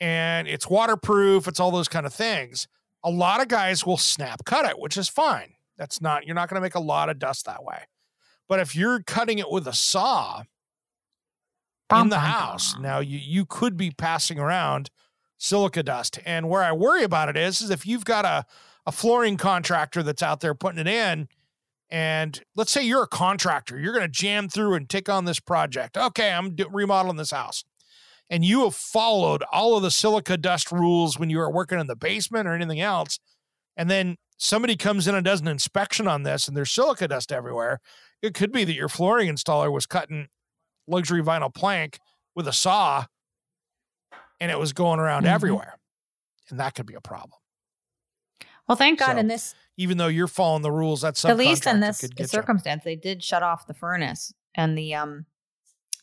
and 0.00 0.46
it's 0.48 0.68
waterproof. 0.68 1.48
It's 1.48 1.60
all 1.60 1.70
those 1.70 1.88
kind 1.88 2.06
of 2.06 2.14
things. 2.14 2.68
A 3.02 3.10
lot 3.10 3.40
of 3.40 3.48
guys 3.48 3.84
will 3.86 3.96
snap 3.96 4.44
cut 4.44 4.66
it, 4.66 4.78
which 4.78 4.96
is 4.96 5.08
fine. 5.08 5.54
That's 5.76 6.00
not 6.00 6.26
you're 6.26 6.34
not 6.34 6.48
going 6.48 6.56
to 6.56 6.60
make 6.60 6.74
a 6.74 6.80
lot 6.80 7.08
of 7.08 7.18
dust 7.18 7.46
that 7.46 7.64
way. 7.64 7.84
But 8.48 8.60
if 8.60 8.74
you're 8.76 9.02
cutting 9.02 9.38
it 9.38 9.50
with 9.50 9.66
a 9.66 9.72
saw, 9.72 10.42
in 11.92 12.08
the 12.08 12.20
house. 12.20 12.76
Now 12.78 13.00
you 13.00 13.18
you 13.18 13.44
could 13.44 13.76
be 13.76 13.90
passing 13.90 14.38
around 14.38 14.90
silica 15.38 15.82
dust. 15.82 16.18
And 16.24 16.48
where 16.48 16.62
I 16.62 16.70
worry 16.72 17.02
about 17.02 17.28
it 17.28 17.36
is, 17.36 17.60
is 17.60 17.70
if 17.70 17.84
you've 17.86 18.04
got 18.04 18.24
a, 18.24 18.44
a 18.90 18.92
flooring 18.92 19.36
contractor 19.36 20.02
that's 20.02 20.20
out 20.20 20.40
there 20.40 20.52
putting 20.52 20.80
it 20.80 20.88
in, 20.88 21.28
and 21.90 22.42
let's 22.56 22.72
say 22.72 22.82
you're 22.82 23.04
a 23.04 23.08
contractor, 23.08 23.78
you're 23.78 23.92
going 23.92 24.04
to 24.04 24.08
jam 24.08 24.48
through 24.48 24.74
and 24.74 24.88
take 24.88 25.08
on 25.08 25.26
this 25.26 25.38
project. 25.38 25.96
Okay, 25.96 26.32
I'm 26.32 26.56
remodeling 26.72 27.16
this 27.16 27.30
house. 27.30 27.62
And 28.28 28.44
you 28.44 28.64
have 28.64 28.74
followed 28.74 29.44
all 29.52 29.76
of 29.76 29.84
the 29.84 29.92
silica 29.92 30.36
dust 30.36 30.72
rules 30.72 31.20
when 31.20 31.30
you 31.30 31.38
were 31.38 31.50
working 31.52 31.78
in 31.78 31.86
the 31.86 31.94
basement 31.94 32.48
or 32.48 32.52
anything 32.52 32.80
else. 32.80 33.20
And 33.76 33.88
then 33.88 34.16
somebody 34.38 34.76
comes 34.76 35.06
in 35.06 35.14
and 35.14 35.24
does 35.24 35.40
an 35.40 35.46
inspection 35.48 36.08
on 36.08 36.24
this 36.24 36.48
and 36.48 36.56
there's 36.56 36.70
silica 36.72 37.06
dust 37.06 37.30
everywhere. 37.30 37.78
It 38.22 38.34
could 38.34 38.50
be 38.50 38.64
that 38.64 38.74
your 38.74 38.88
flooring 38.88 39.28
installer 39.28 39.72
was 39.72 39.86
cutting 39.86 40.26
luxury 40.88 41.22
vinyl 41.22 41.54
plank 41.54 41.98
with 42.34 42.48
a 42.48 42.52
saw 42.52 43.04
and 44.40 44.50
it 44.50 44.58
was 44.58 44.72
going 44.72 44.98
around 44.98 45.24
Mhm. 45.26 45.30
everywhere. 45.30 45.76
And 46.50 46.58
that 46.58 46.74
could 46.74 46.86
be 46.86 46.94
a 46.94 47.00
problem. 47.00 47.39
Well, 48.70 48.76
thank 48.76 49.00
God 49.00 49.14
so, 49.14 49.18
in 49.18 49.26
this 49.26 49.54
Even 49.76 49.98
though 49.98 50.06
you're 50.06 50.28
following 50.28 50.62
the 50.62 50.70
rules, 50.70 51.00
that's 51.00 51.24
at 51.24 51.36
least 51.36 51.66
in 51.66 51.80
this 51.80 52.00
get 52.00 52.20
you. 52.20 52.26
circumstance, 52.26 52.84
they 52.84 52.94
did 52.96 53.22
shut 53.22 53.42
off 53.42 53.66
the 53.66 53.74
furnace 53.74 54.32
and 54.54 54.78
the 54.78 54.94
um 54.94 55.26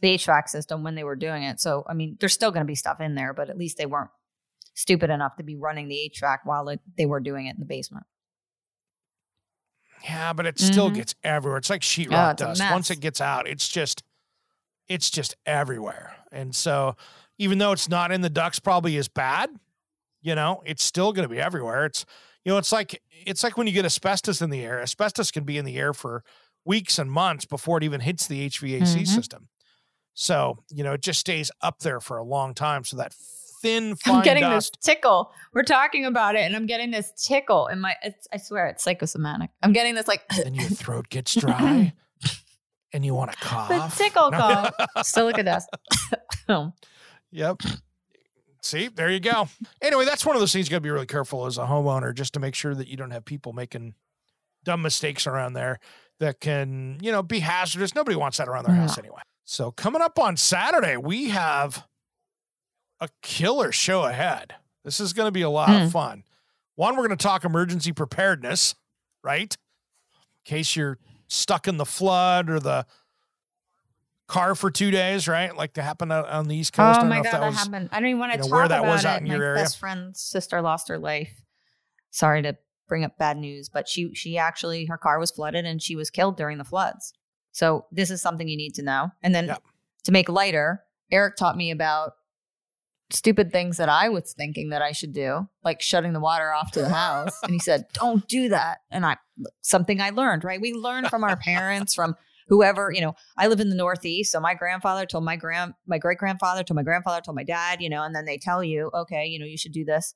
the 0.01 0.15
HVAC 0.15 0.49
system 0.49 0.83
when 0.83 0.95
they 0.95 1.03
were 1.05 1.15
doing 1.15 1.43
it. 1.43 1.59
So 1.61 1.85
I 1.87 1.93
mean, 1.93 2.17
there's 2.19 2.33
still 2.33 2.51
going 2.51 2.65
to 2.65 2.67
be 2.67 2.75
stuff 2.75 2.99
in 2.99 3.15
there, 3.15 3.33
but 3.33 3.49
at 3.49 3.57
least 3.57 3.77
they 3.77 3.85
weren't 3.85 4.09
stupid 4.73 5.09
enough 5.09 5.37
to 5.37 5.43
be 5.43 5.55
running 5.55 5.87
the 5.87 6.11
HVAC 6.13 6.39
while 6.43 6.67
it, 6.69 6.81
they 6.97 7.05
were 7.05 7.21
doing 7.21 7.47
it 7.47 7.51
in 7.55 7.59
the 7.61 7.65
basement. 7.65 8.05
Yeah, 10.03 10.33
but 10.33 10.45
it 10.45 10.59
still 10.59 10.91
Mhm. 10.91 10.95
gets 10.95 11.15
everywhere. 11.23 11.57
It's 11.57 11.69
like 11.69 11.81
sheetrock 11.81 12.31
Oh, 12.31 12.33
dust. 12.35 12.61
Once 12.69 12.91
it 12.91 12.99
gets 12.99 13.21
out, 13.21 13.47
it's 13.47 13.67
just 13.69 14.03
it's 14.87 15.09
just 15.09 15.35
everywhere. 15.45 16.15
And 16.31 16.55
so 16.55 16.95
even 17.37 17.57
though 17.57 17.71
it's 17.71 17.89
not 17.89 18.11
in 18.11 18.21
the 18.21 18.29
ducts 18.29 18.59
probably 18.59 18.97
as 18.97 19.07
bad, 19.07 19.49
you 20.21 20.35
know, 20.35 20.61
it's 20.65 20.83
still 20.83 21.11
going 21.13 21.27
to 21.27 21.33
be 21.33 21.39
everywhere. 21.41 21.85
It's 21.85 22.05
you 22.47 22.53
know, 22.53 22.57
it's 22.57 22.71
like 22.71 23.01
it's 23.25 23.43
like 23.43 23.57
when 23.57 23.67
you 23.67 23.73
get 23.73 23.83
asbestos 23.83 24.41
in 24.41 24.49
the 24.49 24.63
air. 24.63 24.81
Asbestos 24.81 25.31
can 25.31 25.43
be 25.43 25.57
in 25.57 25.65
the 25.65 25.75
air 25.77 25.93
for 25.93 26.23
weeks 26.63 26.97
and 26.97 27.11
months 27.11 27.43
before 27.43 27.77
it 27.77 27.83
even 27.83 27.99
hits 27.99 28.25
the 28.27 28.45
HVAC 28.49 28.81
Mhm. 28.83 29.05
system. 29.07 29.49
So, 30.13 30.63
you 30.69 30.81
know, 30.83 30.93
it 30.93 31.01
just 31.01 31.19
stays 31.19 31.51
up 31.61 31.79
there 31.79 31.99
for 31.99 32.15
a 32.17 32.23
long 32.23 32.53
time. 32.53 32.85
So 32.85 32.95
that 32.97 33.13
thin 33.61 33.95
fine 33.97 34.15
I'm 34.15 34.23
getting 34.23 34.43
dust. 34.43 34.77
this 34.81 34.95
tickle. 34.95 35.33
We're 35.53 35.63
talking 35.63 36.05
about 36.05 36.35
it, 36.35 36.41
and 36.43 36.55
I'm 36.55 36.67
getting 36.67 36.89
this 36.91 37.11
tickle 37.27 37.67
in 37.67 37.81
my. 37.81 37.95
It's, 38.01 38.27
I 38.31 38.37
swear, 38.37 38.67
it's 38.67 38.83
psychosomatic. 38.83 39.49
I'm 39.61 39.73
getting 39.73 39.95
this 39.95 40.07
like 40.07 40.23
and 40.45 40.55
your 40.55 40.69
throat 40.69 41.09
gets 41.09 41.35
dry 41.35 41.91
and 42.93 43.03
you 43.05 43.13
want 43.13 43.31
to 43.33 43.37
cough. 43.39 43.67
the 43.67 43.75
cough. 43.75 43.97
tickle 43.97 44.31
No. 44.31 44.37
call. 44.37 45.03
Silica 45.03 45.43
dust. 45.43 45.69
Yep. 47.31 47.61
See, 48.61 48.87
there 48.87 49.09
you 49.09 49.19
go. 49.19 49.47
Anyway, 49.81 50.05
that's 50.05 50.25
one 50.25 50.35
of 50.35 50.39
those 50.41 50.51
things 50.51 50.67
you 50.67 50.71
got 50.71 50.77
to 50.77 50.81
be 50.81 50.89
really 50.89 51.05
careful 51.05 51.45
as 51.45 51.57
a 51.57 51.65
homeowner 51.65 52.13
just 52.13 52.33
to 52.33 52.39
make 52.39 52.55
sure 52.55 52.75
that 52.75 52.87
you 52.87 52.97
don't 52.97 53.11
have 53.11 53.23
people 53.25 53.53
making 53.53 53.93
dumb 54.63 54.81
mistakes 54.81 55.25
around 55.27 55.53
there 55.53 55.79
that 56.19 56.39
can, 56.41 56.97
you 57.01 57.11
know, 57.11 57.21
be 57.23 57.39
hazardous. 57.39 57.93
Nobody 57.95 58.17
wants 58.17 58.37
that 58.39 58.47
around 58.49 58.65
their 58.65 58.75
house 58.75 58.97
anyway. 58.97 59.21
So, 59.45 59.71
coming 59.71 60.01
up 60.01 60.19
on 60.19 60.35
Saturday, 60.35 60.97
we 60.97 61.29
have 61.29 61.85
a 62.99 63.07
killer 63.21 63.71
show 63.71 64.03
ahead. 64.03 64.55
This 64.83 64.99
is 64.99 65.13
going 65.13 65.27
to 65.27 65.31
be 65.31 65.43
a 65.43 65.49
lot 65.49 65.69
Mm. 65.69 65.85
of 65.85 65.91
fun. 65.91 66.23
One, 66.75 66.95
we're 66.95 67.07
going 67.07 67.17
to 67.17 67.23
talk 67.23 67.45
emergency 67.45 67.91
preparedness, 67.93 68.75
right? 69.23 69.55
In 70.13 70.49
case 70.49 70.75
you're 70.75 70.97
stuck 71.27 71.67
in 71.67 71.77
the 71.77 71.85
flood 71.85 72.49
or 72.49 72.59
the 72.59 72.85
car 74.27 74.55
for 74.55 74.69
two 74.69 74.91
days, 74.91 75.27
right? 75.27 75.55
Like 75.55 75.73
to 75.73 75.81
happen 75.81 76.11
out 76.11 76.27
on 76.29 76.47
the 76.47 76.55
East 76.55 76.73
oh 76.77 76.83
Coast. 76.83 76.99
Oh 77.01 77.05
my 77.05 77.17
god, 77.17 77.25
that 77.25 77.31
that, 77.39 77.47
was- 77.47 77.55
happened. 77.57 77.89
I 77.91 77.99
don't 77.99 78.09
even 78.09 78.19
want 78.19 78.33
to 78.33 78.37
you 78.37 78.43
know, 78.43 78.49
talk 78.49 78.57
where 78.57 78.67
that 78.67 78.79
about 78.79 78.89
was 78.91 79.03
it. 79.05 79.07
out 79.07 79.21
in 79.21 79.27
my 79.27 79.35
your 79.35 79.43
area. 79.43 79.61
best 79.63 79.77
friend's 79.79 80.21
sister 80.21 80.61
lost 80.61 80.89
her 80.89 80.99
life. 80.99 81.41
Sorry 82.11 82.41
to 82.43 82.55
bring 82.87 83.03
up 83.03 83.17
bad 83.17 83.37
news, 83.37 83.69
but 83.69 83.87
she 83.87 84.13
she 84.13 84.37
actually 84.37 84.85
her 84.85 84.97
car 84.97 85.19
was 85.19 85.31
flooded 85.31 85.65
and 85.65 85.81
she 85.81 85.95
was 85.95 86.09
killed 86.09 86.37
during 86.37 86.57
the 86.57 86.63
floods. 86.63 87.13
So 87.51 87.85
this 87.91 88.11
is 88.11 88.21
something 88.21 88.47
you 88.47 88.57
need 88.57 88.75
to 88.75 88.83
know. 88.83 89.09
And 89.23 89.33
then 89.33 89.47
Yep. 89.47 89.63
to 90.05 90.11
make 90.11 90.29
lighter, 90.29 90.83
Eric 91.11 91.35
taught 91.37 91.57
me 91.57 91.71
about 91.71 92.13
stupid 93.09 93.51
things 93.51 93.77
that 93.77 93.87
I 93.89 94.09
was 94.09 94.33
thinking 94.33 94.69
that 94.69 94.81
I 94.81 94.91
should 94.91 95.13
do, 95.13 95.47
like 95.63 95.81
shutting 95.81 96.13
the 96.13 96.19
water 96.19 96.51
off 96.53 96.71
to 96.71 96.81
the 96.81 96.89
house. 96.89 97.37
and 97.43 97.51
he 97.53 97.59
said, 97.59 97.85
"Don't 97.93 98.27
do 98.27 98.49
that." 98.49 98.79
And 98.91 99.05
I 99.05 99.17
something 99.61 100.01
I 100.01 100.09
learned, 100.09 100.43
right? 100.43 100.59
We 100.61 100.73
learn 100.73 101.07
from 101.07 101.23
our 101.23 101.35
parents, 101.43 101.93
from 101.95 102.15
whoever, 102.47 102.91
you 102.93 103.01
know, 103.01 103.13
I 103.37 103.47
live 103.47 103.59
in 103.59 103.69
the 103.69 103.75
Northeast. 103.75 104.31
So 104.31 104.39
my 104.39 104.53
grandfather 104.53 105.05
told 105.05 105.23
my 105.23 105.35
grand, 105.35 105.73
my 105.85 105.97
great 105.97 106.17
grandfather 106.17 106.63
told 106.63 106.75
my 106.75 106.83
grandfather 106.83 107.21
told 107.21 107.35
my 107.35 107.43
dad, 107.43 107.81
you 107.81 107.89
know, 107.89 108.03
and 108.03 108.15
then 108.15 108.25
they 108.25 108.37
tell 108.37 108.63
you, 108.63 108.89
okay, 108.93 109.25
you 109.25 109.39
know, 109.39 109.45
you 109.45 109.57
should 109.57 109.73
do 109.73 109.85
this. 109.85 110.13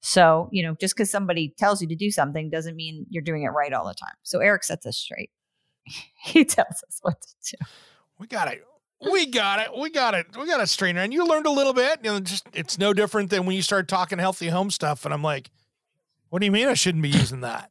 So, 0.00 0.48
you 0.52 0.62
know, 0.62 0.76
just 0.80 0.94
because 0.94 1.10
somebody 1.10 1.54
tells 1.58 1.80
you 1.80 1.88
to 1.88 1.96
do 1.96 2.10
something 2.10 2.50
doesn't 2.50 2.76
mean 2.76 3.06
you're 3.08 3.22
doing 3.22 3.42
it 3.42 3.48
right 3.48 3.72
all 3.72 3.86
the 3.86 3.94
time. 3.94 4.14
So 4.22 4.40
Eric 4.40 4.64
sets 4.64 4.86
us 4.86 4.96
straight. 4.96 5.30
he 6.24 6.44
tells 6.44 6.82
us 6.86 6.98
what 7.02 7.20
to 7.20 7.56
do. 7.56 7.64
we 8.18 8.26
got 8.26 8.52
it. 8.52 8.62
We 9.10 9.26
got 9.26 9.60
it. 9.60 9.68
We 9.76 9.90
got 9.90 10.14
it. 10.14 10.26
We 10.38 10.46
got 10.46 10.60
a 10.60 10.66
straightened. 10.66 10.98
And 10.98 11.12
you 11.12 11.26
learned 11.26 11.46
a 11.46 11.50
little 11.50 11.72
bit. 11.72 12.00
You 12.02 12.12
know, 12.12 12.20
just 12.20 12.46
it's 12.52 12.78
no 12.78 12.92
different 12.92 13.30
than 13.30 13.44
when 13.44 13.56
you 13.56 13.62
start 13.62 13.88
talking 13.88 14.18
healthy 14.18 14.48
home 14.48 14.70
stuff. 14.70 15.04
And 15.04 15.12
I'm 15.12 15.22
like, 15.22 15.50
what 16.30 16.40
do 16.40 16.46
you 16.46 16.52
mean 16.52 16.68
I 16.68 16.74
shouldn't 16.74 17.02
be 17.02 17.10
using 17.10 17.40
that? 17.40 17.70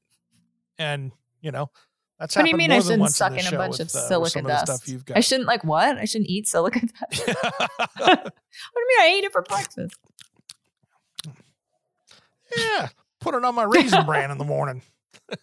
And 0.77 1.11
you 1.41 1.51
know, 1.51 1.69
that's 2.23 2.37
What 2.37 2.43
do 2.43 2.51
you 2.51 2.55
mean 2.55 2.71
I 2.71 2.79
shouldn't 2.79 3.09
suck 3.09 3.37
in, 3.37 3.53
a 3.53 3.57
bunch 3.57 3.81
of 3.81 3.87
uh, 3.87 4.07
silica 4.07 4.39
of 4.39 4.45
dust? 4.45 5.05
got. 5.05 5.17
I 5.17 5.19
shouldn't 5.19 5.45
like 5.45 5.65
what? 5.65 5.97
I 5.97 6.05
shouldn't 6.05 6.29
eat 6.29 6.47
silica 6.47 6.79
dust. 7.11 7.27
what 7.27 7.97
do 7.97 8.31
you 8.77 8.87
mean 8.87 9.01
I 9.01 9.13
ate 9.17 9.25
it 9.25 9.33
for 9.33 9.41
breakfast? 9.41 9.97
yeah, 12.57 12.87
put 13.19 13.35
it 13.35 13.43
on 13.43 13.53
my 13.55 13.63
raisin 13.63 14.05
bran 14.05 14.31
in 14.31 14.37
the 14.37 14.45
morning. 14.45 14.83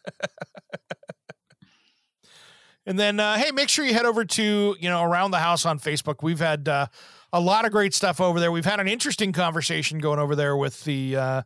and 2.86 2.98
then, 2.98 3.20
uh, 3.20 3.36
hey, 3.36 3.50
make 3.50 3.68
sure 3.68 3.84
you 3.84 3.92
head 3.92 4.06
over 4.06 4.24
to 4.24 4.74
you 4.80 4.88
know 4.88 5.02
around 5.02 5.32
the 5.32 5.38
house 5.38 5.66
on 5.66 5.78
Facebook. 5.78 6.22
We've 6.22 6.38
had 6.40 6.66
uh, 6.66 6.86
a 7.30 7.40
lot 7.40 7.66
of 7.66 7.72
great 7.72 7.92
stuff 7.92 8.22
over 8.22 8.40
there. 8.40 8.50
We've 8.50 8.64
had 8.64 8.80
an 8.80 8.88
interesting 8.88 9.32
conversation 9.32 9.98
going 9.98 10.18
over 10.18 10.34
there 10.34 10.56
with 10.56 10.82
the 10.84 11.16
uh, 11.16 11.42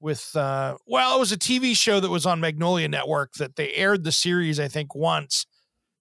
with 0.00 0.34
uh, 0.36 0.76
well, 0.86 1.16
it 1.16 1.20
was 1.20 1.32
a 1.32 1.38
TV 1.38 1.76
show 1.76 2.00
that 2.00 2.10
was 2.10 2.26
on 2.26 2.40
Magnolia 2.40 2.88
Network 2.88 3.34
that 3.34 3.56
they 3.56 3.72
aired 3.74 4.04
the 4.04 4.12
series 4.12 4.60
I 4.60 4.68
think 4.68 4.94
once, 4.94 5.46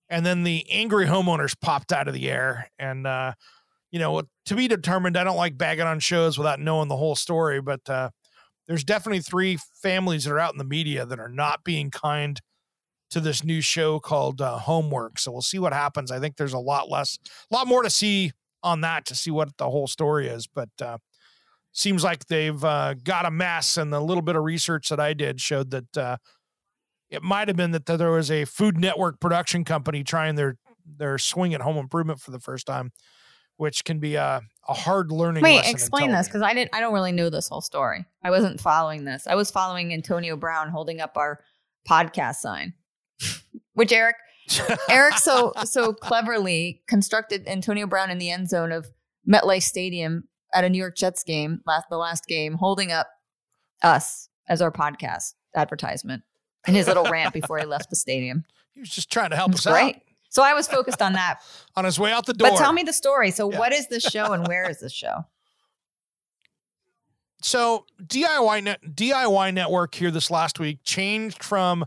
and 0.10 0.26
then 0.26 0.44
the 0.44 0.66
angry 0.70 1.06
homeowners 1.06 1.60
popped 1.60 1.92
out 1.92 2.08
of 2.08 2.14
the 2.14 2.30
air 2.30 2.70
and. 2.80 3.08
uh 3.08 3.34
you 3.92 4.00
know, 4.00 4.22
to 4.46 4.56
be 4.56 4.68
determined. 4.68 5.18
I 5.18 5.24
don't 5.24 5.38
like 5.38 5.58
bagging 5.58 5.86
on 5.86 6.00
shows 6.00 6.38
without 6.38 6.60
knowing 6.60 6.88
the 6.90 6.98
whole 6.98 7.16
story, 7.16 7.62
but 7.62 7.90
uh, 7.90 8.10
there's 8.68 8.84
definitely 8.84 9.22
three 9.22 9.58
families 9.82 10.26
that 10.26 10.34
are 10.34 10.40
out 10.40 10.54
in 10.54 10.58
the 10.58 10.64
media 10.66 11.06
that 11.06 11.20
are 11.20 11.30
not 11.30 11.64
being 11.64 11.90
kind 11.90 12.40
to 13.12 13.22
this 13.22 13.44
new 13.44 13.62
show 13.62 14.00
called 14.00 14.42
uh, 14.42 14.58
Homework. 14.58 15.20
So 15.20 15.32
we'll 15.32 15.42
see 15.42 15.60
what 15.60 15.72
happens. 15.74 16.12
I 16.12 16.20
think 16.20 16.36
there's 16.36 16.54
a 16.54 16.60
lot 16.60 16.90
less, 16.90 17.18
a 17.50 17.56
lot 17.56 17.68
more 17.68 17.82
to 17.84 17.90
see 17.90 18.34
on 18.62 18.82
that 18.82 19.06
to 19.06 19.16
see 19.16 19.32
what 19.32 19.56
the 19.58 19.70
whole 19.70 19.88
story 19.88 20.28
is. 20.28 20.48
But 20.48 20.70
uh, 20.82 20.98
seems 21.78 22.04
like 22.04 22.26
they've 22.26 22.64
uh, 22.64 22.96
got 22.96 23.26
a 23.26 23.32
mess, 23.32 23.78
and 23.78 23.94
the 23.94 24.02
little 24.02 24.24
bit 24.24 24.36
of 24.36 24.44
research 24.44 24.90
that 24.90 25.00
I 25.00 25.14
did 25.14 25.40
showed 25.40 25.72
that 25.72 25.98
uh, 25.98 26.18
it 27.10 27.24
might 27.24 27.48
have 27.48 27.56
been 27.56 27.72
that 27.72 27.86
there 27.86 28.12
was 28.12 28.32
a 28.32 28.46
Food 28.46 28.78
Network 28.78 29.20
production 29.22 29.64
company 29.64 30.04
trying 30.04 30.36
their 30.36 30.58
their 30.86 31.18
swing 31.18 31.54
at 31.54 31.62
home 31.62 31.78
improvement 31.78 32.20
for 32.20 32.32
the 32.32 32.40
first 32.40 32.66
time, 32.66 32.92
which 33.58 33.84
can 33.86 34.00
be 34.00 34.16
a, 34.16 34.42
a 34.68 34.74
hard 34.74 35.12
learning. 35.12 35.44
Wait, 35.44 35.70
explain 35.70 36.12
this 36.12 36.28
because 36.28 36.42
I 36.42 36.54
didn't. 36.54 36.74
I 36.74 36.80
don't 36.80 36.94
really 36.94 37.12
know 37.12 37.30
this 37.30 37.48
whole 37.48 37.62
story. 37.62 38.06
I 38.24 38.32
wasn't 38.32 38.60
following 38.60 39.06
this. 39.06 39.28
I 39.28 39.36
was 39.36 39.52
following 39.52 39.94
Antonio 39.94 40.36
Brown 40.36 40.70
holding 40.70 41.00
up 41.00 41.16
our 41.16 41.40
podcast 41.88 42.38
sign, 42.38 42.74
which 43.74 43.94
Eric 43.94 44.16
Eric 44.90 45.18
so 45.20 45.54
so 45.64 45.94
cleverly 46.02 46.82
constructed 46.88 47.48
Antonio 47.48 47.86
Brown 47.86 48.10
in 48.10 48.18
the 48.18 48.32
end 48.32 48.50
zone 48.50 48.72
of 48.72 48.88
MetLife 49.30 49.64
Stadium 49.64 50.28
at 50.54 50.64
a 50.64 50.70
New 50.70 50.78
York 50.78 50.96
Jets 50.96 51.24
game 51.24 51.62
last 51.66 51.86
the 51.90 51.98
last 51.98 52.26
game, 52.28 52.54
holding 52.56 52.92
up 52.92 53.08
us 53.84 54.30
as 54.48 54.62
our 54.62 54.72
podcast 54.72 55.34
advertisement. 55.56 56.24
and 56.66 56.76
his 56.76 56.88
little 56.88 57.06
rant 57.06 57.34
before 57.34 57.58
he 57.60 57.66
left 57.76 57.90
the 57.90 57.96
stadium. 57.96 58.44
He 58.74 58.80
was 58.80 58.90
just 58.90 59.12
trying 59.12 59.30
to 59.32 59.36
help 59.36 59.54
us 59.54 59.66
great. 59.66 59.96
out 59.96 60.02
So 60.30 60.44
I 60.44 60.54
was 60.54 60.68
focused 60.68 61.02
on 61.02 61.14
that. 61.14 61.40
on 61.76 61.86
his 61.86 61.98
way 62.00 62.12
out 62.12 62.26
the 62.26 62.34
door. 62.34 62.50
But 62.52 62.58
tell 62.58 62.74
me 62.74 62.84
the 62.84 62.94
story. 62.94 63.32
So 63.32 63.52
Yeah. 63.52 63.60
what 63.60 63.72
is 63.74 63.88
this 63.88 64.04
show 64.04 64.34
and 64.34 64.48
where 64.48 64.70
is 64.70 64.80
this 64.80 64.94
show? 64.94 65.26
So 67.42 67.86
DIY 68.04 68.64
net, 68.64 68.80
DIY 68.84 69.54
network 69.54 69.94
here 69.94 70.10
this 70.10 70.32
last 70.32 70.60
week 70.60 70.80
changed 70.84 71.44
from 71.44 71.86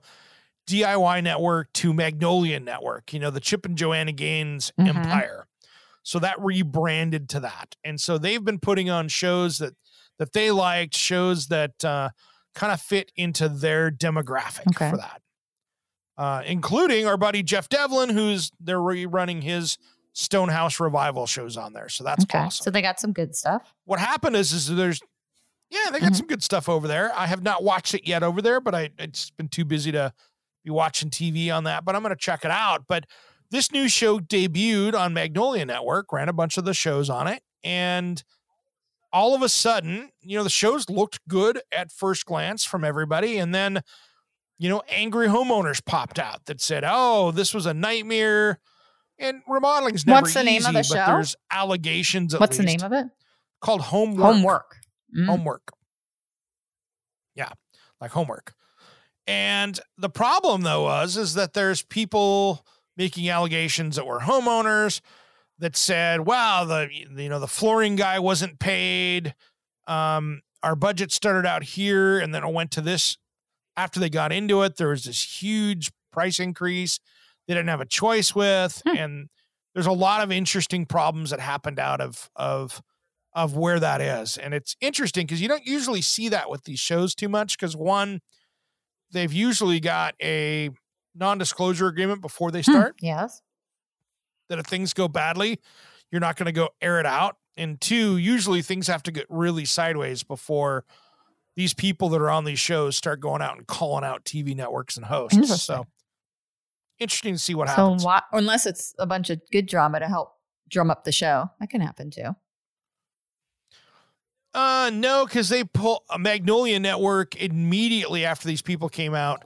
DIY 0.69 1.25
network 1.25 1.73
to 1.75 1.93
Magnolia 1.93 2.61
Network. 2.61 3.13
You 3.13 3.19
know 3.19 3.31
the 3.31 3.41
Chip 3.41 3.67
and 3.67 3.77
Joanna 3.77 4.13
Gaines 4.13 4.73
Mhm. 4.79 4.89
empire. 4.89 5.47
So 6.03 6.19
that 6.21 6.41
rebranded 6.41 7.29
to 7.31 7.41
that, 7.41 7.77
and 7.85 8.01
so 8.01 8.17
they've 8.19 8.45
been 8.45 8.59
putting 8.59 8.89
on 8.91 9.09
shows 9.09 9.59
that 9.59 9.75
that 10.19 10.33
they 10.33 10.51
liked, 10.51 10.95
shows 10.97 11.49
that 11.49 11.85
uh, 11.85 12.11
kind 12.55 12.73
of 12.73 12.81
fit 12.81 13.11
into 13.17 13.49
their 13.49 13.91
demographic 13.91 14.69
Okay. 14.69 14.91
for 14.91 14.97
that, 14.97 15.23
uh, 16.17 16.43
including 16.47 17.07
our 17.07 17.17
buddy 17.17 17.43
Jeff 17.43 17.69
Devlin, 17.69 18.11
who's 18.11 18.51
they're 18.61 18.79
rerunning 18.79 19.43
his 19.43 19.79
Stonehouse 20.13 20.81
revival 20.81 21.27
shows 21.27 21.57
on 21.57 21.73
there. 21.73 21.89
So 21.89 22.03
that's 22.05 22.25
awesome 22.35 22.65
So 22.65 22.71
they 22.71 22.83
got 22.83 22.99
some 23.01 23.13
good 23.13 23.35
stuff. 23.37 23.75
what 23.85 24.01
happened 24.01 24.37
is 24.37 24.53
is 24.53 24.67
there's 24.75 25.01
yeah 25.71 25.91
they 25.93 26.01
got 26.01 26.13
Mhm. 26.13 26.17
some 26.17 26.27
good 26.27 26.43
stuff 26.43 26.69
over 26.69 26.89
there 26.89 27.13
i 27.17 27.27
have 27.29 27.45
not 27.45 27.63
watched 27.63 27.95
it 27.95 28.05
yet 28.09 28.25
over 28.25 28.43
there 28.43 28.61
but 28.61 28.75
i 28.75 28.91
it's 28.99 29.31
been 29.31 29.47
too 29.49 29.65
busy 29.65 29.93
to 29.93 30.13
be 30.65 30.71
watching 30.71 31.11
tv 31.11 31.55
on 31.57 31.63
that 31.65 31.85
but 31.85 31.95
i'm 31.95 32.03
going 32.03 32.11
to 32.15 32.21
check 32.21 32.45
it 32.45 32.51
out 32.51 32.85
but 32.89 33.05
this 33.51 33.73
new 33.73 33.89
show 33.89 34.19
debuted 34.19 34.95
on 34.95 35.13
magnolia 35.15 35.65
network 35.65 36.13
ran 36.13 36.29
a 36.29 36.33
bunch 36.33 36.57
of 36.57 36.65
the 36.65 36.75
shows 36.75 37.09
on 37.11 37.27
it 37.27 37.43
and 37.65 38.23
all 39.13 39.35
of 39.35 39.43
a 39.43 39.49
sudden 39.49 40.11
you 40.23 40.37
know 40.37 40.45
the 40.45 40.51
shows 40.51 40.89
looked 40.89 41.21
good 41.29 41.61
at 41.73 41.91
first 41.91 42.27
glance 42.27 42.65
from 42.65 42.85
everybody 42.85 43.39
and 43.39 43.55
then 43.55 43.83
you 44.59 44.69
know 44.69 44.83
angry 44.89 45.27
homeowners 45.27 45.85
popped 45.85 46.19
out 46.19 46.45
that 46.47 46.61
said 46.61 46.85
oh 46.87 47.31
this 47.31 47.53
was 47.53 47.67
a 47.67 47.75
nightmare 47.75 48.59
and 49.19 49.43
remodeling's 49.47 50.07
never 50.07 50.23
What's 50.23 50.35
the 50.35 50.43
name 50.43 50.65
of 50.65 50.73
easy, 50.75 50.89
the 50.89 50.95
but 50.95 51.07
show? 51.07 51.13
there's 51.13 51.37
allegations 51.51 52.33
at 52.33 52.41
What's 52.41 52.57
the 52.57 52.63
name 52.63 52.83
of 52.83 52.93
it? 52.93 53.07
called 53.61 53.83
homework. 53.83 54.25
Homework. 54.25 54.77
Mm. 55.15 55.27
Homework. 55.27 55.73
Yeah, 57.35 57.51
like 58.01 58.11
homework. 58.13 58.55
And 59.27 59.79
the 59.99 60.09
problem 60.09 60.63
though 60.63 60.85
was 60.85 61.17
is 61.17 61.35
that 61.35 61.53
there's 61.53 61.83
people 61.83 62.65
making 63.01 63.31
allegations 63.31 63.97
that 63.97 64.07
were 64.07 64.21
homeowners 64.21 65.01
that 65.59 65.75
said, 65.75 66.21
"Wow, 66.27 66.67
the 66.67 66.89
you 66.93 67.29
know 67.31 67.41
the 67.41 67.49
flooring 67.49 67.97
guy 67.97 68.19
wasn't 68.19 68.59
paid. 68.61 69.35
Um, 69.87 70.43
our 70.63 70.77
budget 70.77 71.11
started 71.11 71.47
out 71.49 71.63
here, 71.63 72.19
and 72.19 72.35
then 72.35 72.45
it 72.45 72.53
went 72.53 72.71
to 72.73 72.83
this. 72.83 73.17
After 73.75 73.99
they 73.99 74.11
got 74.11 74.33
into 74.33 74.61
it, 74.63 74.77
there 74.77 74.89
was 74.89 75.05
this 75.05 75.41
huge 75.43 75.91
price 76.13 76.39
increase. 76.39 77.01
They 77.49 77.55
didn't 77.55 77.69
have 77.71 77.81
a 77.81 77.87
choice 77.87 78.35
with, 78.35 78.83
Hmm. 78.87 78.97
and 78.97 79.29
there's 79.73 79.87
a 79.87 79.93
lot 79.93 80.21
of 80.21 80.31
interesting 80.31 80.85
problems 80.85 81.31
that 81.31 81.41
happened 81.41 81.79
out 81.79 82.03
of 82.03 82.29
of 82.37 82.83
of 83.33 83.57
where 83.57 83.81
that 83.81 84.03
is. 84.03 84.37
And 84.37 84.53
it's 84.53 84.77
interesting 84.83 85.25
because 85.25 85.41
you 85.41 85.49
don't 85.49 85.65
usually 85.65 86.03
see 86.03 86.29
that 86.29 86.51
with 86.51 86.65
these 86.65 86.81
shows 86.81 87.15
too 87.15 87.31
much 87.31 87.57
because 87.57 87.75
one, 87.75 88.21
they've 89.11 89.33
usually 89.33 89.81
got 89.81 90.15
a 90.21 90.71
non-disclosure 91.15 91.87
agreement 91.87 92.21
before 92.21 92.51
they 92.51 92.63
Hmm. 92.63 92.71
start 92.73 92.97
Yes. 93.01 93.43
that 94.49 94.59
if 94.59 94.67
things 94.67 94.93
go 94.93 95.09
badly, 95.09 95.61
you're 96.11 96.21
not 96.21 96.37
going 96.37 96.47
to 96.47 96.53
go 96.53 96.71
air 96.81 96.99
it 97.01 97.07
out. 97.07 97.37
And 97.57 97.81
two, 97.81 98.17
usually 98.17 98.63
things 98.63 98.87
have 98.87 99.03
to 99.05 99.13
get 99.13 99.27
really 99.29 99.65
sideways 99.65 100.23
before 100.23 100.85
these 101.57 101.75
people 101.75 102.09
that 102.11 102.21
are 102.21 102.31
on 102.31 102.45
these 102.45 102.61
shows 102.61 102.97
start 102.97 103.21
going 103.21 103.43
out 103.43 103.59
and 103.59 103.67
calling 103.67 104.05
out 104.05 104.25
TV 104.25 104.55
networks 104.55 104.97
and 104.97 105.05
hosts. 105.07 105.37
Interesting. 105.37 105.77
So 105.77 105.87
interesting 106.99 107.35
to 107.35 107.39
see 107.39 107.55
what 107.55 107.69
So 107.69 107.75
happens. 107.75 108.05
why, 108.05 108.23
unless 108.33 108.67
it's 108.67 108.95
a 108.99 109.07
bunch 109.07 109.31
of 109.31 109.41
good 109.51 109.67
drama 109.67 110.01
to 110.01 110.07
help 110.09 110.33
drum 110.69 110.91
up 110.91 111.05
the 111.05 111.13
show, 111.13 111.51
that 111.59 111.69
can 111.71 111.81
happen 111.81 112.11
too. 112.11 112.35
Uh, 114.53 114.91
no, 114.93 115.25
because 115.27 115.49
they 115.49 115.63
pull 115.63 116.05
a 116.11 116.19
Magnolia 116.19 116.81
Network 116.81 117.37
immediately 117.37 118.25
after 118.25 118.49
these 118.49 118.63
people 118.63 118.89
came 118.89 119.15
out, 119.15 119.45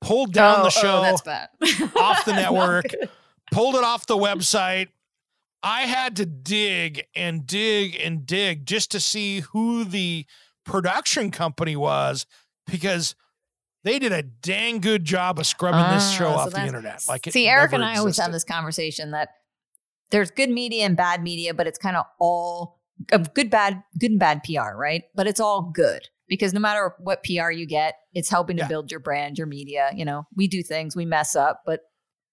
pulled 0.00 0.32
down 0.32 0.60
oh, 0.60 0.64
the 0.64 0.70
show, 0.70 0.98
Oh, 0.98 1.02
that's 1.02 1.22
bad. 1.22 1.48
off 1.96 2.24
the 2.24 2.32
network. 2.32 2.86
pulled 3.52 3.74
it 3.74 3.84
off 3.84 4.06
the 4.06 4.16
website. 4.16 4.88
I 5.62 5.82
had 5.82 6.16
to 6.16 6.26
dig 6.26 7.06
and 7.16 7.46
dig 7.46 7.96
and 8.00 8.24
dig 8.24 8.64
just 8.66 8.92
to 8.92 9.00
see 9.00 9.40
who 9.40 9.84
the 9.84 10.24
production 10.64 11.30
company 11.30 11.74
was 11.74 12.26
because 12.66 13.14
they 13.84 13.98
did 13.98 14.12
a 14.12 14.22
dang 14.22 14.80
good 14.80 15.04
job 15.04 15.38
of 15.38 15.46
scrubbing 15.46 15.94
this 15.94 16.12
show 16.12 16.28
Ah, 16.28 16.36
so 16.36 16.40
off 16.40 16.50
the 16.52 16.64
internet. 16.64 17.04
Like 17.08 17.26
it 17.26 17.32
See, 17.32 17.48
Eric 17.48 17.72
and 17.72 17.84
I 17.84 17.96
always 17.96 18.18
have 18.18 18.32
this 18.32 18.44
conversation 18.44 19.12
that 19.12 19.30
there's 20.10 20.30
good 20.30 20.50
media 20.50 20.84
and 20.84 20.96
bad 20.96 21.22
media, 21.22 21.54
but 21.54 21.66
it's 21.66 21.78
kind 21.78 21.96
of 21.96 22.04
all 22.18 22.80
uh, 23.12 23.18
good, 23.18 23.50
bad, 23.50 23.82
good 23.98 24.10
and 24.12 24.20
bad 24.20 24.42
PR, 24.42 24.76
right? 24.76 25.04
But 25.14 25.26
it's 25.26 25.40
all 25.40 25.62
good 25.62 26.08
because 26.28 26.52
no 26.54 26.60
matter 26.60 26.94
what 26.98 27.22
PR 27.24 27.50
you 27.50 27.66
get, 27.66 27.94
it's 28.12 28.28
helping 28.28 28.56
to 28.58 28.62
Yeah. 28.62 28.68
build 28.68 28.90
your 28.90 29.00
brand, 29.00 29.38
your 29.38 29.46
media. 29.46 29.90
You 29.94 30.04
know, 30.04 30.26
we 30.36 30.48
do 30.48 30.62
things, 30.62 30.94
we 30.96 31.04
mess 31.04 31.34
up, 31.36 31.62
but 31.66 31.80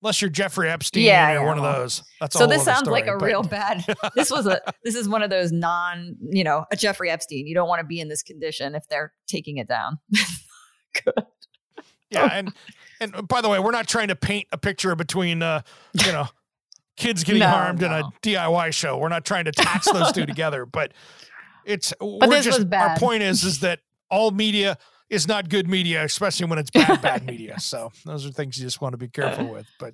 Unless 0.03 0.21
you're 0.21 0.29
Jeffrey 0.29 0.69
Epstein 0.69 1.03
Yeah, 1.03 1.31
or 1.31 1.33
yeah, 1.35 1.45
one 1.45 1.57
of 1.57 1.63
those. 1.63 2.03
That's 2.21 2.37
so 2.37 2.45
this 2.45 2.63
sounds 2.63 2.87
like 2.87 3.07
a 3.07 3.17
but- 3.17 3.25
real 3.25 3.41
bad. 3.41 3.83
This 4.15 4.29
was 4.29 4.45
a 4.45 4.61
this 4.83 4.93
is 4.93 5.09
one 5.09 5.23
of 5.23 5.31
those 5.31 5.51
non, 5.51 6.15
you 6.29 6.43
know, 6.43 6.65
a 6.71 6.75
Jeffrey 6.75 7.09
Epstein. 7.09 7.47
You 7.47 7.55
don't 7.55 7.67
want 7.67 7.79
to 7.79 7.85
be 7.87 7.99
in 7.99 8.07
this 8.07 8.21
condition 8.21 8.75
if 8.75 8.87
they're 8.87 9.13
taking 9.27 9.57
it 9.57 9.67
down. 9.67 9.97
good. 11.03 11.25
Yeah, 12.11 12.29
and 12.31 12.53
and 13.01 13.27
by 13.27 13.41
the 13.41 13.49
way, 13.49 13.57
we're 13.59 13.71
not 13.71 13.87
trying 13.87 14.09
to 14.09 14.15
paint 14.15 14.47
a 14.51 14.57
picture 14.59 14.95
between 14.95 15.41
uh, 15.41 15.61
you 16.05 16.11
know, 16.11 16.27
kids 16.97 17.23
getting 17.23 17.39
No, 17.39 17.47
harmed 17.47 17.81
in 17.81 17.91
a. 17.91 18.03
DIY 18.21 18.73
show. 18.73 18.97
We're 18.97 19.09
not 19.09 19.25
trying 19.25 19.45
to 19.45 19.51
tax 19.51 19.89
those 19.91 20.11
two 20.11 20.27
together, 20.27 20.67
but 20.67 20.93
it's 21.65 21.93
we're 21.99 22.27
this 22.27 22.45
just 22.45 22.59
was 22.59 22.67
our 22.73 22.95
point 22.97 23.23
is 23.23 23.43
is 23.43 23.61
that 23.61 23.79
all 24.09 24.31
media 24.31 24.77
is 25.09 25.27
not 25.27 25.49
good 25.49 25.67
media, 25.67 26.03
especially 26.03 26.47
when 26.47 26.57
it's 26.59 26.71
bad 26.71 27.01
bad 27.01 27.25
media. 27.25 27.55
So 27.59 27.91
those 28.05 28.25
are 28.25 28.31
things 28.31 28.57
you 28.57 28.65
just 28.65 28.81
want 28.81 28.93
to 28.93 28.97
be 28.97 29.07
careful 29.07 29.47
with. 29.53 29.67
But 29.79 29.93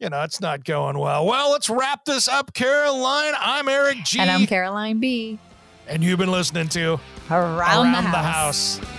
you 0.00 0.08
know, 0.10 0.22
it's 0.22 0.40
not 0.40 0.64
going 0.64 0.98
well. 0.98 1.24
Well, 1.26 1.52
let's 1.52 1.70
wrap 1.70 2.04
this 2.04 2.28
up, 2.28 2.52
Caroline. 2.54 3.34
I'm 3.38 3.68
Eric 3.68 3.98
G. 4.04 4.18
And 4.18 4.30
I'm 4.30 4.46
Caroline 4.46 4.98
B. 4.98 5.38
and 5.86 6.02
you've 6.02 6.18
been 6.18 6.32
listening 6.32 6.68
to 6.70 6.98
Around, 7.30 7.58
Around 7.60 7.92
the, 7.92 8.18
house. 8.18 8.76
the 8.78 8.86
House. 8.86 8.93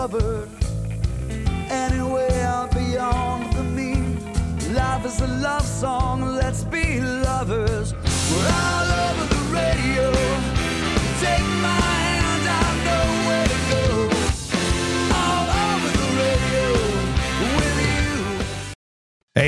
Undiscovered. 0.00 0.48
Anywhere 1.70 2.68
beyond 2.72 3.52
the 3.52 3.62
mean, 3.62 4.16
life 4.74 5.04
is 5.04 5.20
a 5.20 5.26
love 5.26 5.64
song. 5.64 6.22
Let's 6.22 6.64
be 6.64 7.00
lovers. 7.00 7.94
We're 8.30 8.50
all 8.50 8.90
over 9.08 9.34
the 9.34 9.40
radio. 9.52 10.19